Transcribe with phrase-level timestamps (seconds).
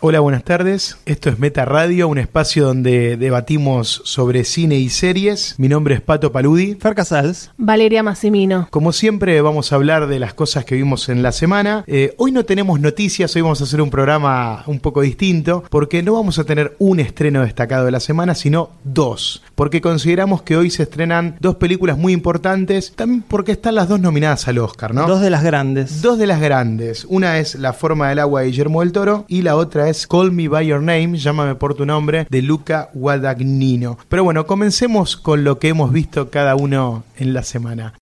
[0.00, 0.98] Hola, buenas tardes.
[1.06, 5.54] Esto es Meta Radio, un espacio donde debatimos sobre cine y series.
[5.56, 6.74] Mi nombre es Pato Paludi.
[6.74, 7.50] Fer Casals.
[7.56, 8.68] Valeria Massimino.
[8.70, 11.82] Como siempre, vamos a hablar de las cosas que vimos en la semana.
[11.86, 16.02] Eh, hoy no tenemos noticias, hoy vamos a hacer un programa un poco distinto, porque
[16.02, 19.42] no vamos a tener un estreno destacado de la semana, sino dos.
[19.54, 23.98] Porque consideramos que hoy se estrenan dos películas muy importantes, también porque están las dos
[23.98, 25.06] nominadas al Oscar, ¿no?
[25.06, 26.02] Dos de las grandes.
[26.02, 27.06] Dos de las grandes.
[27.08, 30.32] Una es La forma del agua de Guillermo del Toro y la otra es Call
[30.32, 33.98] Me By Your Name, llámame por tu nombre, de Luca Guadagnino.
[34.08, 37.94] Pero bueno, comencemos con lo que hemos visto cada uno en la semana.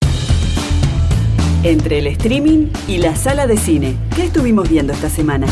[1.62, 5.46] Entre el streaming y la sala de cine, ¿qué estuvimos viendo esta semana?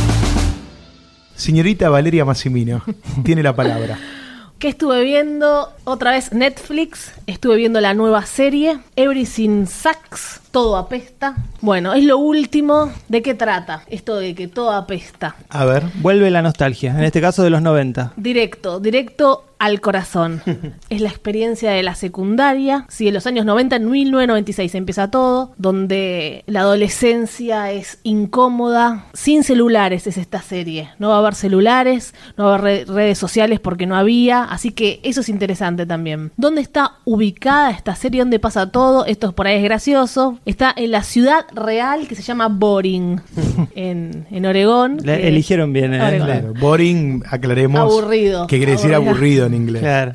[1.35, 2.83] Señorita Valeria Massimino,
[3.25, 3.99] tiene la palabra.
[4.63, 5.73] ¿Qué estuve viendo?
[5.83, 7.11] Otra vez Netflix.
[7.27, 10.41] Estuve viendo la nueva serie, Everything Sucks.
[10.53, 11.35] Todo apesta.
[11.61, 12.93] Bueno, es lo último.
[13.09, 13.83] ¿De qué trata?
[13.89, 15.35] Esto de que todo apesta.
[15.49, 15.83] A ver.
[15.95, 18.13] Vuelve la nostalgia, en este caso de los 90.
[18.17, 20.43] Directo, directo al corazón.
[20.91, 22.85] es la experiencia de la secundaria.
[22.89, 29.05] Sí, en los años 90, en 1996 empieza todo, donde la adolescencia es incómoda.
[29.15, 30.91] Sin celulares es esta serie.
[30.99, 34.43] No va a haber celulares, no va a haber re- redes sociales porque no había.
[34.45, 36.33] Así que eso es interesante también.
[36.37, 38.21] ¿Dónde está ubicada esta serie?
[38.21, 39.07] ¿Dónde pasa todo?
[39.07, 40.39] Esto por ahí es gracioso.
[40.45, 43.21] Está en la ciudad real que se llama Boring,
[43.77, 44.99] en, en Oregón.
[45.05, 46.03] Le- eligieron bien, ¿eh?
[46.03, 46.27] Oregón.
[46.27, 47.81] Claro, boring, aclaremos.
[47.81, 48.47] Aburrido.
[48.49, 49.49] Que quiere decir Aburrido.
[49.53, 49.83] En inglés.
[49.83, 50.13] Claro.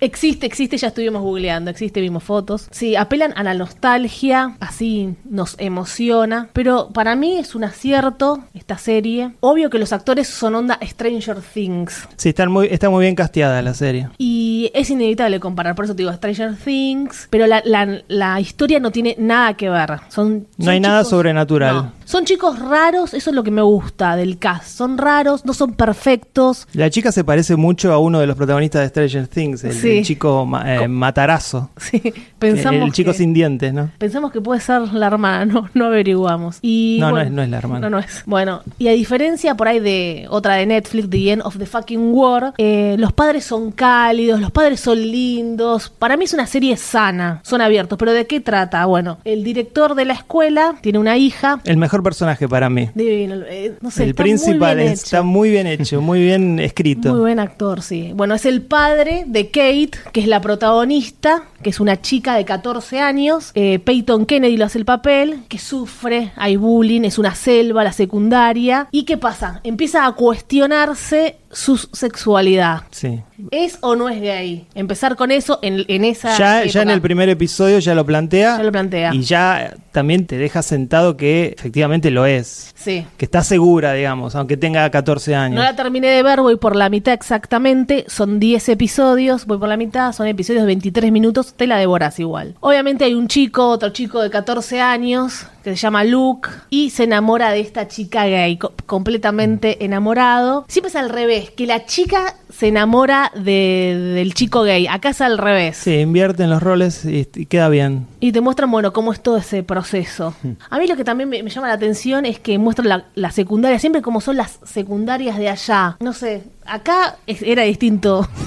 [0.00, 2.68] Existe, existe, ya estuvimos googleando, existe, vimos fotos.
[2.70, 6.48] Sí, apelan a la nostalgia, así nos emociona.
[6.52, 9.32] Pero para mí es un acierto esta serie.
[9.40, 12.08] Obvio que los actores son onda Stranger Things.
[12.16, 14.08] Sí, están muy, está muy bien casteada la serie.
[14.18, 17.28] Y es inevitable comparar, por eso te digo Stranger Things.
[17.30, 19.90] Pero la, la- la historia no tiene nada que ver.
[20.08, 21.74] Son, No hay nada chicos- sobrenatural.
[21.76, 21.92] No.
[22.04, 24.68] Son chicos raros, eso es lo que me gusta del cast.
[24.76, 26.68] Son raros, no son perfectos.
[26.72, 29.85] La chica se parece mucho a uno de los protagonistas de Stranger Things, el, Sí.
[29.98, 31.70] El chico ma- eh, Co- matarazo.
[31.80, 33.90] Sí, El, pensamos el chico que- sin dientes, ¿no?
[33.98, 36.58] Pensamos que puede ser la hermana, no, no averiguamos.
[36.62, 37.80] Y, No, no es- no es la hermana.
[37.80, 38.22] No, no es.
[38.26, 42.12] Bueno, y a diferencia por ahí de otra de Netflix, The End of the Fucking
[42.14, 45.90] War, eh, los padres son cálidos, los padres son lindos.
[45.90, 47.98] Para mí es una serie sana, son abiertos.
[47.98, 48.84] ¿Pero de qué trata?
[48.86, 51.60] Bueno, el director de la escuela tiene una hija.
[51.64, 52.88] El mejor personaje para mí.
[52.94, 57.10] Divino, eh, no sé, el está principal muy está muy bien hecho, muy bien escrito.
[57.10, 58.12] Muy buen actor, sí.
[58.14, 59.75] Bueno, es el padre de Kate,
[60.12, 63.50] que es la protagonista, que es una chica de 14 años.
[63.54, 67.92] Eh, Peyton Kennedy lo hace el papel, que sufre, hay bullying, es una selva, la
[67.92, 68.88] secundaria.
[68.90, 69.60] ¿Y qué pasa?
[69.64, 72.82] Empieza a cuestionarse su sexualidad.
[72.90, 73.22] Sí.
[73.50, 74.66] ¿Es o no es gay?
[74.74, 76.36] Empezar con eso en, en esa.
[76.36, 78.58] Ya, ya en el primer episodio ya lo plantea.
[78.58, 79.14] Ya lo plantea.
[79.14, 82.74] Y ya también te deja sentado que efectivamente lo es.
[82.74, 83.06] Sí.
[83.16, 85.56] Que está segura, digamos, aunque tenga 14 años.
[85.56, 88.04] No la terminé de ver, voy por la mitad exactamente.
[88.08, 92.18] Son 10 episodios, voy por la mitad, son episodios de 23 minutos, te la devoras
[92.18, 92.54] igual.
[92.60, 97.04] Obviamente hay un chico, otro chico de 14 años, que se llama Luke, y se
[97.04, 100.64] enamora de esta chica gay, co- completamente enamorado.
[100.68, 104.86] Siempre es al revés, que la chica se enamora de- del chico gay.
[104.86, 105.76] Acá es al revés.
[105.76, 108.06] Sí, invierten los roles y, y queda bien.
[108.20, 110.34] Y te muestran, bueno, cómo es todo ese proceso.
[110.70, 113.30] A mí lo que también me, me llama la atención es que muestran la, la
[113.30, 115.96] secundaria, siempre como son las secundarias de allá.
[116.00, 118.28] No sé, acá era distinto.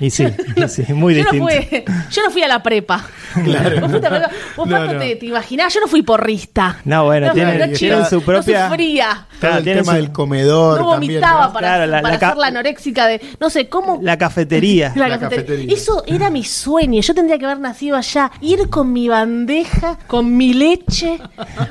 [0.00, 0.24] Y sí,
[0.68, 1.44] sí, muy yo distinto.
[1.44, 3.04] No fui, yo no fui a la prepa.
[3.44, 3.80] Claro.
[3.80, 4.34] Vos, fuiste a la prepa.
[4.56, 4.98] Vos, no.
[4.98, 6.67] Te, te imaginás, yo no fui porrista.
[6.84, 9.26] No, bueno, tienen- no, tienen su propia- No sufría.
[9.40, 11.12] Claro, el tema su- del comedor No también.
[11.20, 11.52] vomitaba ¿no?
[11.52, 13.20] para, Claro, la- para la ca- hacer la anoréxica de.
[13.40, 13.98] No sé, ¿cómo?
[14.02, 14.92] La cafetería.
[14.96, 15.46] La La cafetería.
[15.46, 15.74] cafetería.
[15.74, 17.00] Eso era mi sueño.
[17.00, 18.30] Yo tendría que haber nacido allá.
[18.40, 21.18] Ir con mi bandeja, con mi leche.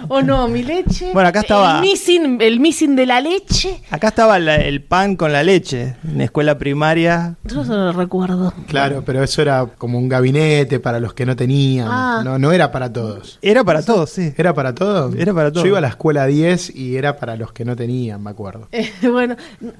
[0.07, 0.47] ¿O no?
[0.47, 1.11] Mi leche.
[1.13, 3.81] Bueno, acá estaba- El missing, el missing de la leche.
[3.91, 7.35] Acá estaba la- el pan con la leche en escuela primaria.
[7.43, 8.53] Yo eso no lo recuerdo.
[8.67, 11.87] Claro, pero eso era como un gabinete para los que no tenían.
[11.89, 12.21] Ah.
[12.23, 13.39] No, no era para todos.
[13.41, 14.33] Era para todos, sí.
[14.37, 14.86] ¿Era para todos?
[15.17, 15.63] Era para todos.
[15.63, 18.67] Yo iba a la escuela 10 y era para los que no tenían, me acuerdo.
[18.77, 19.35] Eh, bueno,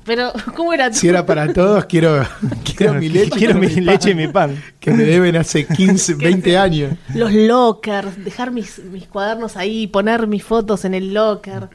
[0.05, 0.91] pero ¿cómo era?
[0.91, 2.25] Si era para todos, quiero,
[2.75, 3.31] quiero mi leche.
[3.31, 4.63] Quiero mi pan, leche y mi pan.
[4.79, 6.93] Que me deben hace 15, 20 años.
[7.13, 11.69] Los lockers, dejar mis, mis cuadernos ahí, poner mis fotos en el locker.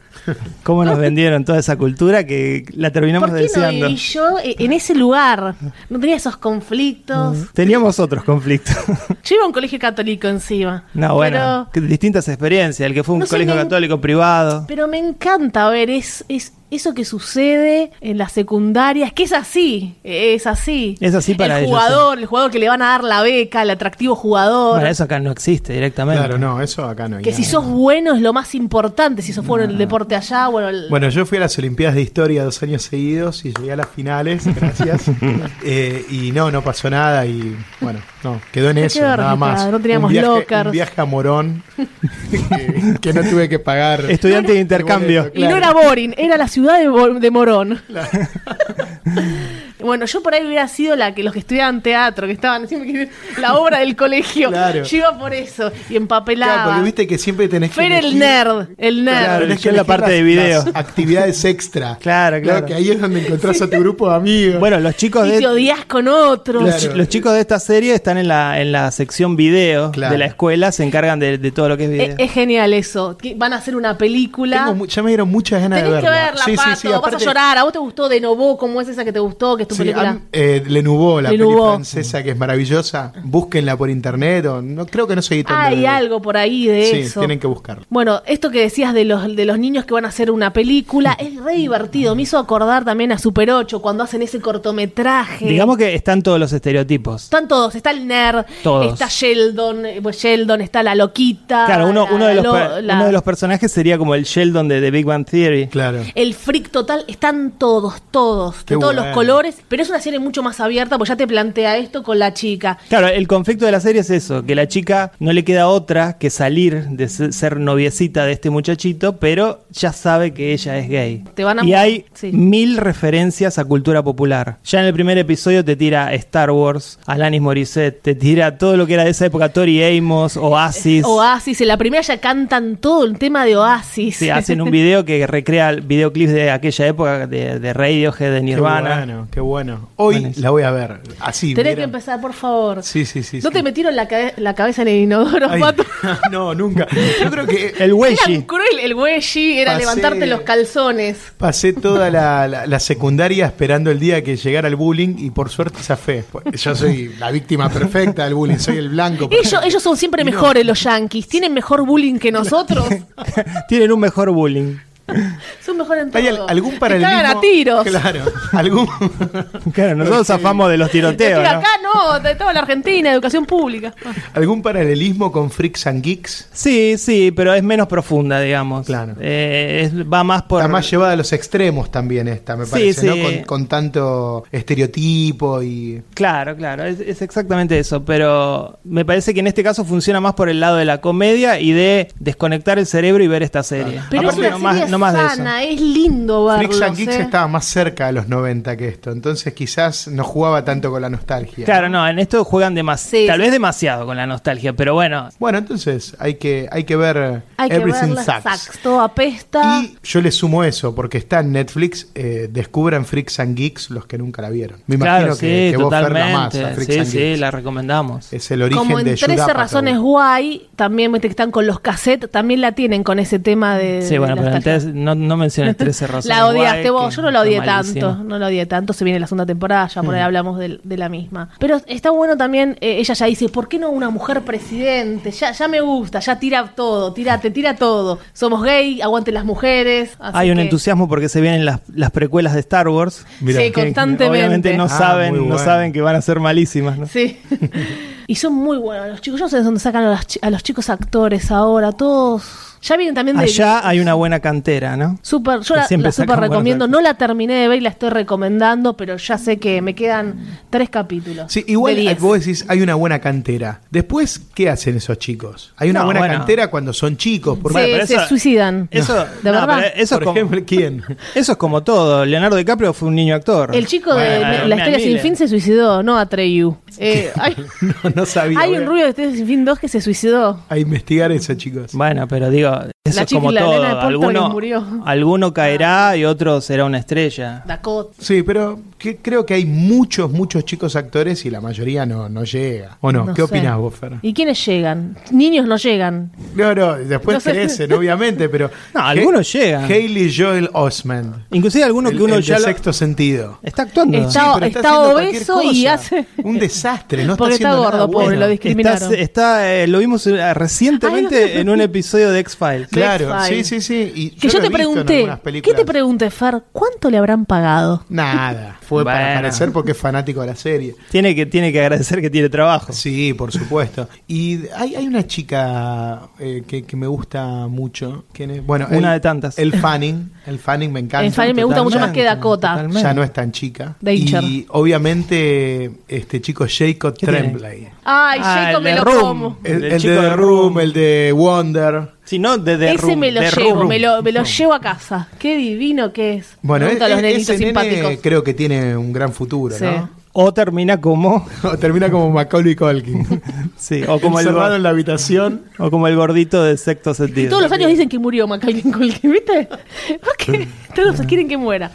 [0.62, 3.86] Cómo nos vendieron toda esa cultura que la terminamos ¿Por qué no deseando.
[3.86, 5.54] viví yo yo eh, en ese lugar.
[5.88, 7.52] No tenía esos conflictos.
[7.52, 8.76] Teníamos otros conflictos.
[9.24, 10.84] Yo iba a un colegio católico encima.
[10.94, 12.86] No, bueno, distintas experiencias.
[12.86, 14.64] El que fue un No colegio me- católico privado.
[14.68, 19.94] Pero me encanta ver es, es eso que sucede en las secundarias, que es así,
[20.04, 20.96] es así.
[21.00, 23.62] Es así para el ellos, jugador, el jugador que le van a dar la beca,
[23.62, 24.74] el atractivo jugador.
[24.76, 26.18] Bueno, eso acá no existe directamente.
[26.18, 29.46] Claro, no, eso acá no que si sos bueno es lo más importante, si sos
[29.46, 32.44] bueno en el deporte allá, bueno, el- Bueno, yo fui a las Olimpiadas de Historia
[32.44, 35.04] dos años seguidos y llegué a las finales, gracias.
[35.64, 39.66] Eh, y no, no pasó nada y bueno, no, quedó en eso, quedó nada más.
[39.70, 40.66] no teníamos un viaje, lockers.
[40.66, 41.62] un viaje a Morón
[42.30, 44.10] que, que no tuve que pagar.
[44.10, 45.30] Estudiante de intercambio.
[45.34, 47.80] Y no era Boring, era la ciudad de, Bo- de Morón.
[49.82, 52.92] bueno, yo por ahí hubiera sido la que los que estudiaban teatro, que estaban siempre
[52.92, 54.48] que- la obra del colegio.
[54.50, 54.82] Claro.
[54.84, 56.52] Yo iba por eso y empapelaba.
[56.54, 57.76] Claro, porque viste que siempre tenés que.
[57.76, 59.24] Fer el nerd, el nerd.
[59.24, 60.64] Claro, tenés yo en la parte las- de video.
[60.64, 61.96] las actividades extra.
[62.00, 62.66] Claro, claro.
[62.66, 64.60] Que ahí es donde encontrás a tu grupo de amigos.
[64.60, 66.62] Bueno, los chicos Y te de, odias con otros.
[66.62, 66.96] Claro.
[66.96, 70.12] los, chicos de esta serie están en la, en la sección video Claro.
[70.12, 72.06] de la escuela, se encargan de, de todo lo que es video.
[72.10, 73.16] Es, es genial eso.
[73.16, 74.66] que Van a hacer una película.
[74.66, 76.24] Tengo ya me dieron muchas ganas Tenés de que verla.
[76.26, 76.76] verla, Sí, Pato.
[76.76, 77.58] sí, Vas aparte- a llorar.
[77.58, 78.56] ¿A vos te gustó de Novo?
[78.58, 79.56] ¿Cómo es esa que te gustó?
[79.56, 80.10] Que tu Sí, película.
[80.10, 81.70] am- eh, Le Nouveau, la Le peli Nouveau.
[81.74, 83.12] francesa que es maravillosa.
[83.24, 84.46] Búsquenla por internet.
[84.46, 87.20] O, no creo que no se editó Hay algo por ahí de Sí, eso.
[87.20, 87.84] tienen que buscarlo.
[87.88, 91.12] Bueno, esto que decías de los, de los niños que van a hacer una película
[91.18, 92.14] es re divertido.
[92.14, 95.46] Me hizo acordar también a Super 8 cuando hacen ese cortometraje.
[95.46, 97.24] Digamos que están todos los estereotipos.
[97.24, 98.92] Están todos, está el nerd, Todos.
[98.92, 101.64] está Sheldon, eh, pues Sheldon, está la loquita.
[101.66, 104.14] Claro, uno, la- uno, de los, lo- per- la- uno de los personajes sería como
[104.14, 105.68] el Sheldon de The Big Bang Theory.
[105.68, 105.98] Claro.
[106.14, 109.06] El freak total, están todos, todos, Qué de todos bueno.
[109.08, 112.18] los colores, pero es una serie mucho más abierta, porque ya te plantea esto con
[112.18, 112.78] la chica.
[112.88, 116.18] Claro, el conflicto de la serie es eso, que la chica no le queda otra
[116.18, 120.88] que salir de se- ser noviecita de este muchachito, pero ya sabe que ella es
[120.88, 121.24] gay.
[121.34, 122.32] Te van a- y hay sí.
[122.32, 124.58] mil referencias a cultura popular.
[124.64, 128.86] Ya en el primer episodio te tira Star Wars, Alanis Morissette, te tira todo lo
[128.86, 131.04] que era de esa época, Tori Amos, Oasis.
[131.06, 134.16] Oasis, en la primera ya cantan todo el tema de Oasis.
[134.16, 138.88] Sí, hacen un video que recrea videoclips de aquella época de, de Radiohead, de Nirvana.
[138.90, 139.51] Qué bueno, qué bueno.
[139.96, 140.42] Hoy Buenísimo.
[140.44, 141.00] la voy a ver.
[141.20, 141.54] Así.
[141.54, 141.76] Tenés mira.
[141.76, 142.82] que empezar, por favor.
[142.82, 143.38] Sí, sí, sí.
[143.42, 143.54] ¿No sí.
[143.54, 145.84] te metieron la, cabe- la cabeza en el inodoro, Ay, Pato?
[146.30, 146.86] no, nunca.
[147.22, 148.46] Yo creo que El Era Wedgie.
[148.46, 149.20] cruel el güey,
[149.58, 151.18] era Pasé- levantarte los calzones.
[151.36, 155.50] pasé toda la, la- la secundaria esperando el día que llegara el bullying y por
[155.50, 156.24] suerte zafé.
[156.52, 159.28] Yo soy la víctima perfecta del bullying, soy el blanco.
[159.30, 160.30] Ellos, ellos son siempre no.
[160.30, 161.28] mejores, los yankees.
[161.28, 162.86] Tienen mejor bullying que nosotros.
[163.68, 164.76] Tienen un mejor bullying.
[165.64, 166.18] son mejores en todo.
[166.22, 167.16] ¿Hay al- algún Te paralelismo?
[167.16, 167.84] cagan a tiros.
[167.84, 168.20] Claro.
[168.52, 168.88] ¿Algún...
[169.72, 171.40] Claro, nosotros zafamos de los tiroteos.
[171.40, 171.58] Estoy ¿no?
[171.60, 173.94] acá no, de toda la Argentina, educación pública.
[174.34, 176.48] ¿Algún paralelismo con Freaks and Geeks?
[176.52, 178.86] Sí, sí, pero es menos profunda, digamos.
[178.86, 179.14] Claro.
[179.20, 180.60] Eh, es- va más por.
[180.60, 183.14] Está más llevada a los extremos también esta, me Sí, parece, ¿no?
[183.14, 183.22] sí.
[183.22, 186.02] Con, con tanto estereotipo y...
[186.14, 188.04] Claro, claro, es, es exactamente eso.
[188.04, 191.60] Pero me parece que en este caso funciona más por el lado de la comedia
[191.60, 194.00] y de desconectar el cerebro y ver esta serie.
[194.10, 195.56] Pero Aparte, es una no más- serie no más de eso.
[195.58, 196.76] es lindo verlos.
[196.76, 197.20] Freaks and Geeks eh.
[197.22, 201.10] estaba más cerca de los 90 que esto, entonces quizás no jugaba tanto con la
[201.10, 201.64] nostalgia.
[201.64, 203.22] Claro, no, en esto juegan demasiado.
[203.22, 203.42] Sí, tal sí.
[203.42, 205.28] vez demasiado con la nostalgia, pero bueno.
[205.38, 208.60] Bueno, entonces hay que, hay que ver Hay que Everything verla, Sucks.
[208.62, 209.80] sucks, todo apesta.
[209.82, 214.06] Y yo le sumo eso, porque está en Netflix, eh, descubran Freaks and Geeks los
[214.06, 214.80] que nunca la vieron.
[214.86, 216.64] Me imagino claro, que, sí, que vos Fer, la totalmente.
[216.64, 217.40] a Freaks sí, and sí, Geeks.
[217.40, 218.32] la recomendamos.
[218.32, 219.56] Es el origen Como en de 13 Judd Apatow.
[219.60, 223.76] razones guay, también viste que están con los cassettes, también la tienen con ese tema
[223.78, 224.02] de.
[224.02, 226.26] Sí, bueno, de pero no, no menciones 13 razones.
[226.26, 229.26] La odiaste vos, yo no la odié tanto, no la odié tanto, se viene la
[229.26, 231.50] segunda temporada, ya por ahí hablamos de, de la misma.
[231.58, 235.30] Pero está bueno también, eh, ella ya dice, ¿por qué no una mujer presidente?
[235.30, 238.18] Ya, ya me gusta, ya tira todo, tira, te tira todo.
[238.32, 240.16] Somos gay, aguanten las mujeres.
[240.20, 243.26] así Hay un entusiasmo porque se vienen las, las precuelas de Star Wars.
[243.40, 243.60] Mirá.
[243.60, 244.26] Sí, Que- constantemente.
[244.28, 247.06] Obviamente no Ah, saben, no saben que van a ser malísimas, ¿no?
[247.06, 247.38] Sí.
[248.26, 249.40] y son muy buenos los chicos.
[249.40, 252.42] Yo no sé de dónde sacan a, las chi- a los chicos actores ahora, todos.
[252.82, 253.44] Ya vienen también de.
[253.44, 255.16] Allá hay una buena cantera, ¿no?
[255.22, 256.88] Super, yo la, siempre la super recomiendo.
[256.88, 260.34] No la terminé de ver y la estoy recomendando, pero ya sé que me quedan
[260.68, 261.52] tres capítulos.
[261.52, 263.82] Sí, igual de vos decís, hay una buena cantera.
[263.92, 265.72] Después, ¿qué hacen esos chicos?
[265.76, 266.34] Hay una No, buena bueno.
[266.38, 267.56] cantera cuando son chicos.
[267.62, 268.88] Porque, se, Bueno, pero se eso- suicidan.
[268.90, 269.84] Eso, ¿De no, verdad?
[269.94, 271.04] eso, por es como, ejemplo, ¿quién?
[271.36, 272.24] eso es como todo.
[272.26, 273.76] Leonardo DiCaprio fue un niño actor.
[273.76, 276.76] El chico de Bueno, La Mia historia sin fin se suicidó, no Atreyu.
[276.98, 278.60] Eh, hay No, no sabía.
[278.60, 280.60] hay un rubio de sin fin 2 que se suicidó.
[280.68, 281.92] A investigar eso, chicos.
[281.92, 282.70] Bueno, pero digo,
[283.04, 283.82] Eso La es como la todo.
[284.00, 285.02] Alguno, murió.
[285.04, 287.64] alguno caerá y otro será una estrella.
[287.66, 288.14] Dakota.
[288.20, 292.44] Sí, pero que- creo que hay muchos, muchos chicos actores y la mayoría no, no
[292.44, 292.98] llega.
[293.00, 293.24] ¿O no?
[293.24, 293.42] No ¿Qué sé.
[293.42, 294.12] opinas vos, Fer?
[294.22, 295.16] ¿Y quiénes llegan?
[295.32, 296.30] Niños no llegan.
[296.54, 297.50] No, no, después No sé.
[297.50, 298.70] crecen, obviamente, pero...
[298.94, 299.82] No, algunos llegan.
[299.82, 301.34] Haley Joel Osment.
[301.50, 303.58] Inclusive alguno el, que uno el ya de lo- sexto sentido.
[303.64, 304.16] está actuando.
[304.16, 304.30] Está-
[304.60, 308.06] Sí, está haciendo cualquier obeso y hace- Un desastre, no está Porque está nada gordo,
[308.12, 308.40] pobre, bueno.
[308.42, 309.12] lo discriminaron.
[309.12, 311.60] Está, está, eh, lo vimos eh, recientemente Ay, no.
[311.62, 312.91] en un episodio de X-Files.
[312.92, 314.12] Claro, sí, sí, sí.
[314.14, 315.28] Y Que yo, te pregunté,
[315.62, 316.62] ¿qué te pregunté, Fer?
[316.72, 318.04] ¿Cuánto le habrán pagado?
[318.08, 320.94] Nada, fue para aparecer porque es fanático de la serie.
[321.10, 322.92] Tiene que, tiene que agradecer que tiene trabajo.
[322.92, 324.08] Sí, por supuesto.
[324.28, 328.24] Y hay, hay una chica eh, que, que me gusta mucho.
[328.32, 328.64] ¿Quién es?
[328.66, 329.58] Bueno, Una el- de tantas.
[329.58, 330.30] El Fanning.
[330.46, 331.24] El Fanning me encanta.
[331.24, 332.70] El Fanning me gusta mucho más que Dakota.
[332.72, 333.02] totalmente.
[333.02, 333.96] Ya no es tan chica.
[334.00, 334.42] Danger.
[334.44, 337.92] Y obviamente este chico Jacob ¿Qué tiene?
[338.04, 339.20] Ay, Ah, Jacob el me de lo Room.
[339.20, 339.58] como.
[339.64, 340.80] El, El el chico de de The Room, Room.
[340.80, 342.08] el de Wonder.
[342.24, 343.88] Si no, de The Ese Room, me lo The llevo, Room.
[343.88, 345.28] me lo, me lo llevo a casa.
[345.38, 346.56] Qué divino que es.
[346.62, 348.18] Bueno, me gustan e- los e- nenitos ese nene simpáticos.
[348.22, 349.84] creo que tiene un gran futuro, Sí.
[349.84, 350.10] ¿no?
[350.34, 351.46] O termina como.
[351.80, 353.40] Termina como Macaulay Culkin.
[353.76, 355.62] Sí, o como, el, Encerrado en la habitación.
[355.78, 357.50] o como el gordito de sexto sentido.
[357.50, 359.68] Todos los años dicen que murió Macaulay Culkin, ¿viste?
[360.24, 360.66] ¿Por qué?
[360.94, 361.90] Todos quieren que muera.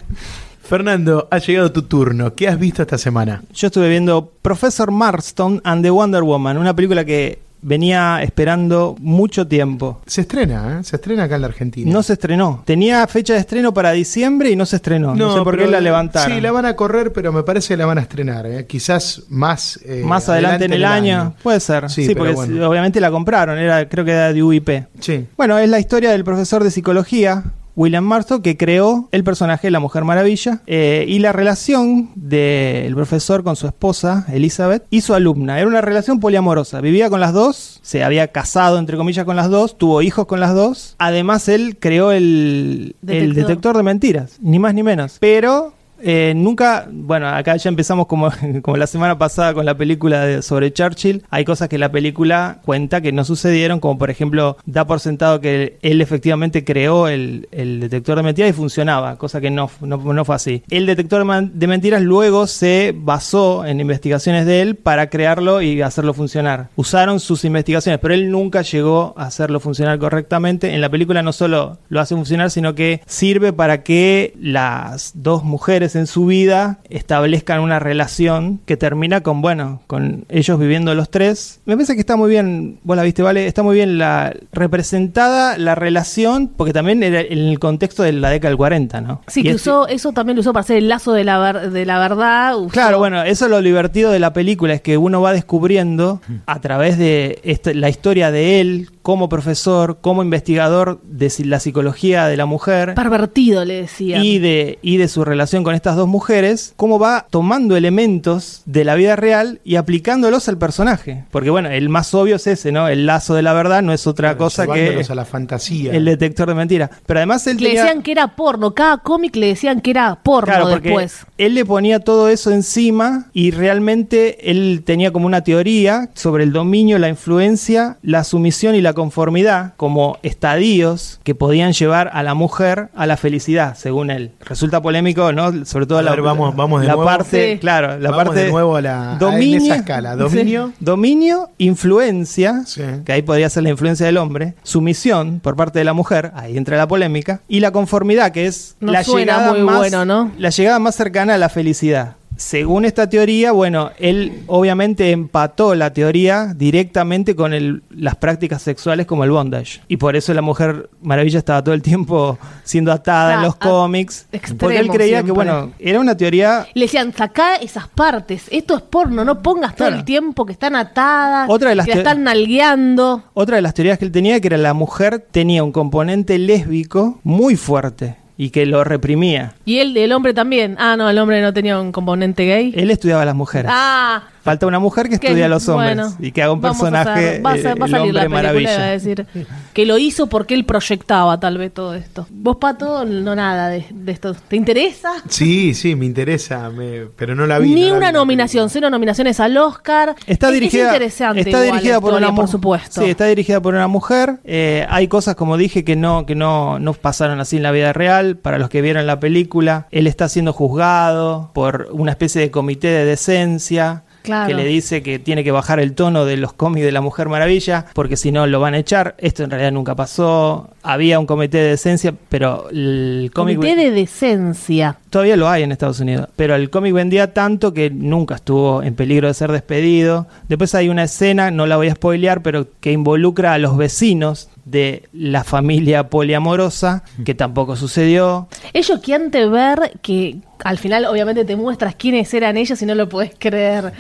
[0.67, 2.33] Fernando, ha llegado tu turno.
[2.35, 3.41] ¿Qué has visto esta semana?
[3.53, 9.47] Yo estuve viendo Professor Marston and the Wonder Woman, una película que venía esperando mucho
[9.47, 10.01] tiempo.
[10.05, 10.83] Se estrena, ¿eh?
[10.83, 11.91] Se estrena acá en la Argentina.
[11.91, 12.63] No se estrenó.
[12.65, 15.15] Tenía fecha de estreno para diciembre y no se estrenó.
[15.15, 16.35] No, sé por qué la levantaron.
[16.35, 18.45] Sí, la van a correr, pero me parece que la van a estrenar.
[18.45, 18.65] ¿eh?
[18.67, 19.79] Quizás más.
[19.85, 21.33] eh, Más adelante, en el año.
[21.41, 21.89] Puede ser.
[21.89, 22.69] Sí, porque bueno.
[22.69, 23.57] obviamente la compraron.
[23.57, 24.69] Era, creo que era de UIP.
[24.99, 25.25] Sí.
[25.35, 27.43] Bueno, es la historia del profesor de psicología,
[27.77, 32.93] William Marston, que creó el personaje de la Mujer Maravilla eh, y la relación del
[32.95, 35.59] profesor con su esposa, Elizabeth, y su alumna.
[35.59, 36.81] Era una relación poliamorosa.
[36.81, 40.39] Vivía con las dos, se había casado, entre comillas, con las dos, tuvo hijos con
[40.39, 40.95] las dos.
[40.97, 43.35] Además, él creó el el Detector.
[43.35, 45.17] detector de mentiras, ni más ni menos.
[45.19, 50.41] Pero eh, nunca, bueno, acá ya empezamos como, como la semana pasada con la película
[50.41, 51.23] sobre Churchill.
[51.29, 55.41] Hay cosas que la película cuenta que no sucedieron, como por ejemplo, da por sentado
[55.41, 59.97] que él efectivamente creó el, el detector de mentiras y funcionaba, cosa que no, no,
[59.97, 60.63] no fue así.
[60.69, 66.13] El detector de mentiras luego se basó en investigaciones de él para crearlo y hacerlo
[66.13, 66.69] funcionar.
[66.75, 70.73] Usaron sus investigaciones, pero él nunca llegó a hacerlo funcionar correctamente.
[70.73, 75.43] En la película no solo lo hace funcionar, sino que sirve para que las dos
[75.43, 81.09] mujeres en su vida establezcan una relación que termina con, bueno, con ellos viviendo los
[81.09, 81.59] tres.
[81.65, 83.47] Me parece que está muy bien, vos la viste, ¿vale?
[83.47, 88.29] Está muy bien la representada la relación, porque también era en el contexto de la
[88.29, 89.21] década del 40, ¿no?
[89.27, 91.39] Sí, Y que este- usó, eso también lo usó para hacer el lazo de la,
[91.39, 92.55] ver- de la verdad.
[92.57, 96.21] usó- Claro, bueno, eso es lo divertido de la película, es que uno va descubriendo
[96.45, 102.25] a través de esta- la historia de él como profesor, como investigador de la psicología
[102.27, 104.21] de la mujer Pervertido, le decían.
[104.21, 108.83] y de, y de su relación con estas dos mujeres, cómo va tomando elementos de
[108.83, 111.23] la vida real y aplicándolos al personaje.
[111.31, 112.89] Porque bueno, el más obvio es ese, ¿no?
[112.89, 115.93] El lazo de la verdad no es otra cosa que a la fantasía.
[115.93, 116.89] el detector de mentiras.
[117.05, 118.73] Pero además él le tenía- decían que era porno.
[118.73, 121.25] Cada cómic le decían que era porno Claro, porque después.
[121.37, 126.51] él le ponía todo eso encima y realmente él tenía como una teoría sobre el
[126.51, 132.33] dominio, la influencia, la sumisión y la conformidad como estadios que podían llevar a la
[132.33, 134.31] mujer a la felicidad, según él.
[134.41, 135.63] Resulta polémico, ¿no?
[135.65, 137.05] Sobre todo A la, ver, vamos- vamos de la nuevo.
[137.09, 137.59] parte, Sí.
[137.59, 140.15] claro, la Vamos parte de nuevo a la- dominio, esa escala.
[140.17, 140.67] Dominio.
[140.69, 140.73] Sí.
[140.79, 142.81] dominio, influencia, Sí.
[143.05, 146.57] que ahí podría ser la influencia del hombre, sumisión por parte de la mujer, ahí
[146.57, 150.05] entra la polémica, y la conformidad, que es No la suena llegada muy más, bueno,
[150.05, 150.31] ¿no?
[150.37, 152.15] la llegada más cercana a la felicidad.
[152.37, 159.05] Según esta teoría, bueno, él obviamente empató la teoría directamente con el- las prácticas sexuales
[159.07, 159.81] como el bondage.
[159.87, 163.55] Y por eso la mujer maravilla estaba todo el tiempo siendo atada Ah, en los
[163.55, 164.27] a- cómics.
[164.59, 168.43] Porque él creía que, bueno, era una teoría Le decían, sacá esas partes.
[168.51, 169.25] Esto es porno.
[169.25, 171.49] No pongas todo el tiempo que están atadas.
[171.49, 173.23] Otra de las que la están nalgueando.
[173.33, 177.19] Otra de las teorías que él tenía que era la mujer tenía un componente lésbico
[177.23, 179.53] muy fuerte y que lo reprimía.
[179.65, 180.75] Y él, el hombre también.
[180.79, 182.73] Ah, no, el hombre no tenía un componente gay.
[182.75, 183.71] Él estudiaba a las mujeres.
[183.73, 187.41] Ah, Falta una mujer que estudia a los hombres bueno, y que haga un personaje
[187.41, 188.83] va a, eh, ser- va a el salir la hombre película, maravilla.
[188.85, 189.25] a decir
[189.73, 192.25] que lo hizo porque él proyectaba tal vez todo esto.
[192.29, 194.33] ¿Vos, Pato, no nada de, de esto?
[194.33, 195.11] ¿Te interesa?
[195.27, 197.73] Sí, sí, me interesa, me- pero no la vi.
[197.75, 200.15] Ni no la una vi nominación, cero nominaciones al Oscar.
[200.25, 203.01] Está Es- dirigida, es interesante está igual dirigida por historia, una por supuesto.
[203.01, 204.37] Sí, está dirigida por una mujer.
[204.45, 207.91] Eh, hay cosas, como dije, que no que no, no pasaron así en la vida
[207.91, 208.37] real.
[208.37, 212.87] Para los que vieron la película, él está siendo juzgado por una especie de comité
[212.87, 214.47] de decencia Claro.
[214.47, 217.29] que le dice que tiene que bajar el tono de los cómics de la Mujer
[217.29, 219.15] Maravilla, porque si no lo van a echar.
[219.17, 220.69] Esto en realidad nunca pasó.
[220.83, 224.97] Había un comité de decencia, pero el cómic Comité de decencia.
[225.09, 226.27] todavía lo hay en Estados Unidos.
[226.35, 230.27] Pero el cómic vendía tanto que nunca estuvo en peligro de ser despedido.
[230.47, 234.49] Después hay una escena, no la voy a spoilear, pero que involucra a los vecinos
[234.65, 238.49] de la familia poliamorosa, que tampoco sucedió.
[238.73, 243.07] Es choqueante ver que al final obviamente te muestras quiénes eran ellas y no lo
[243.09, 243.93] podés creer.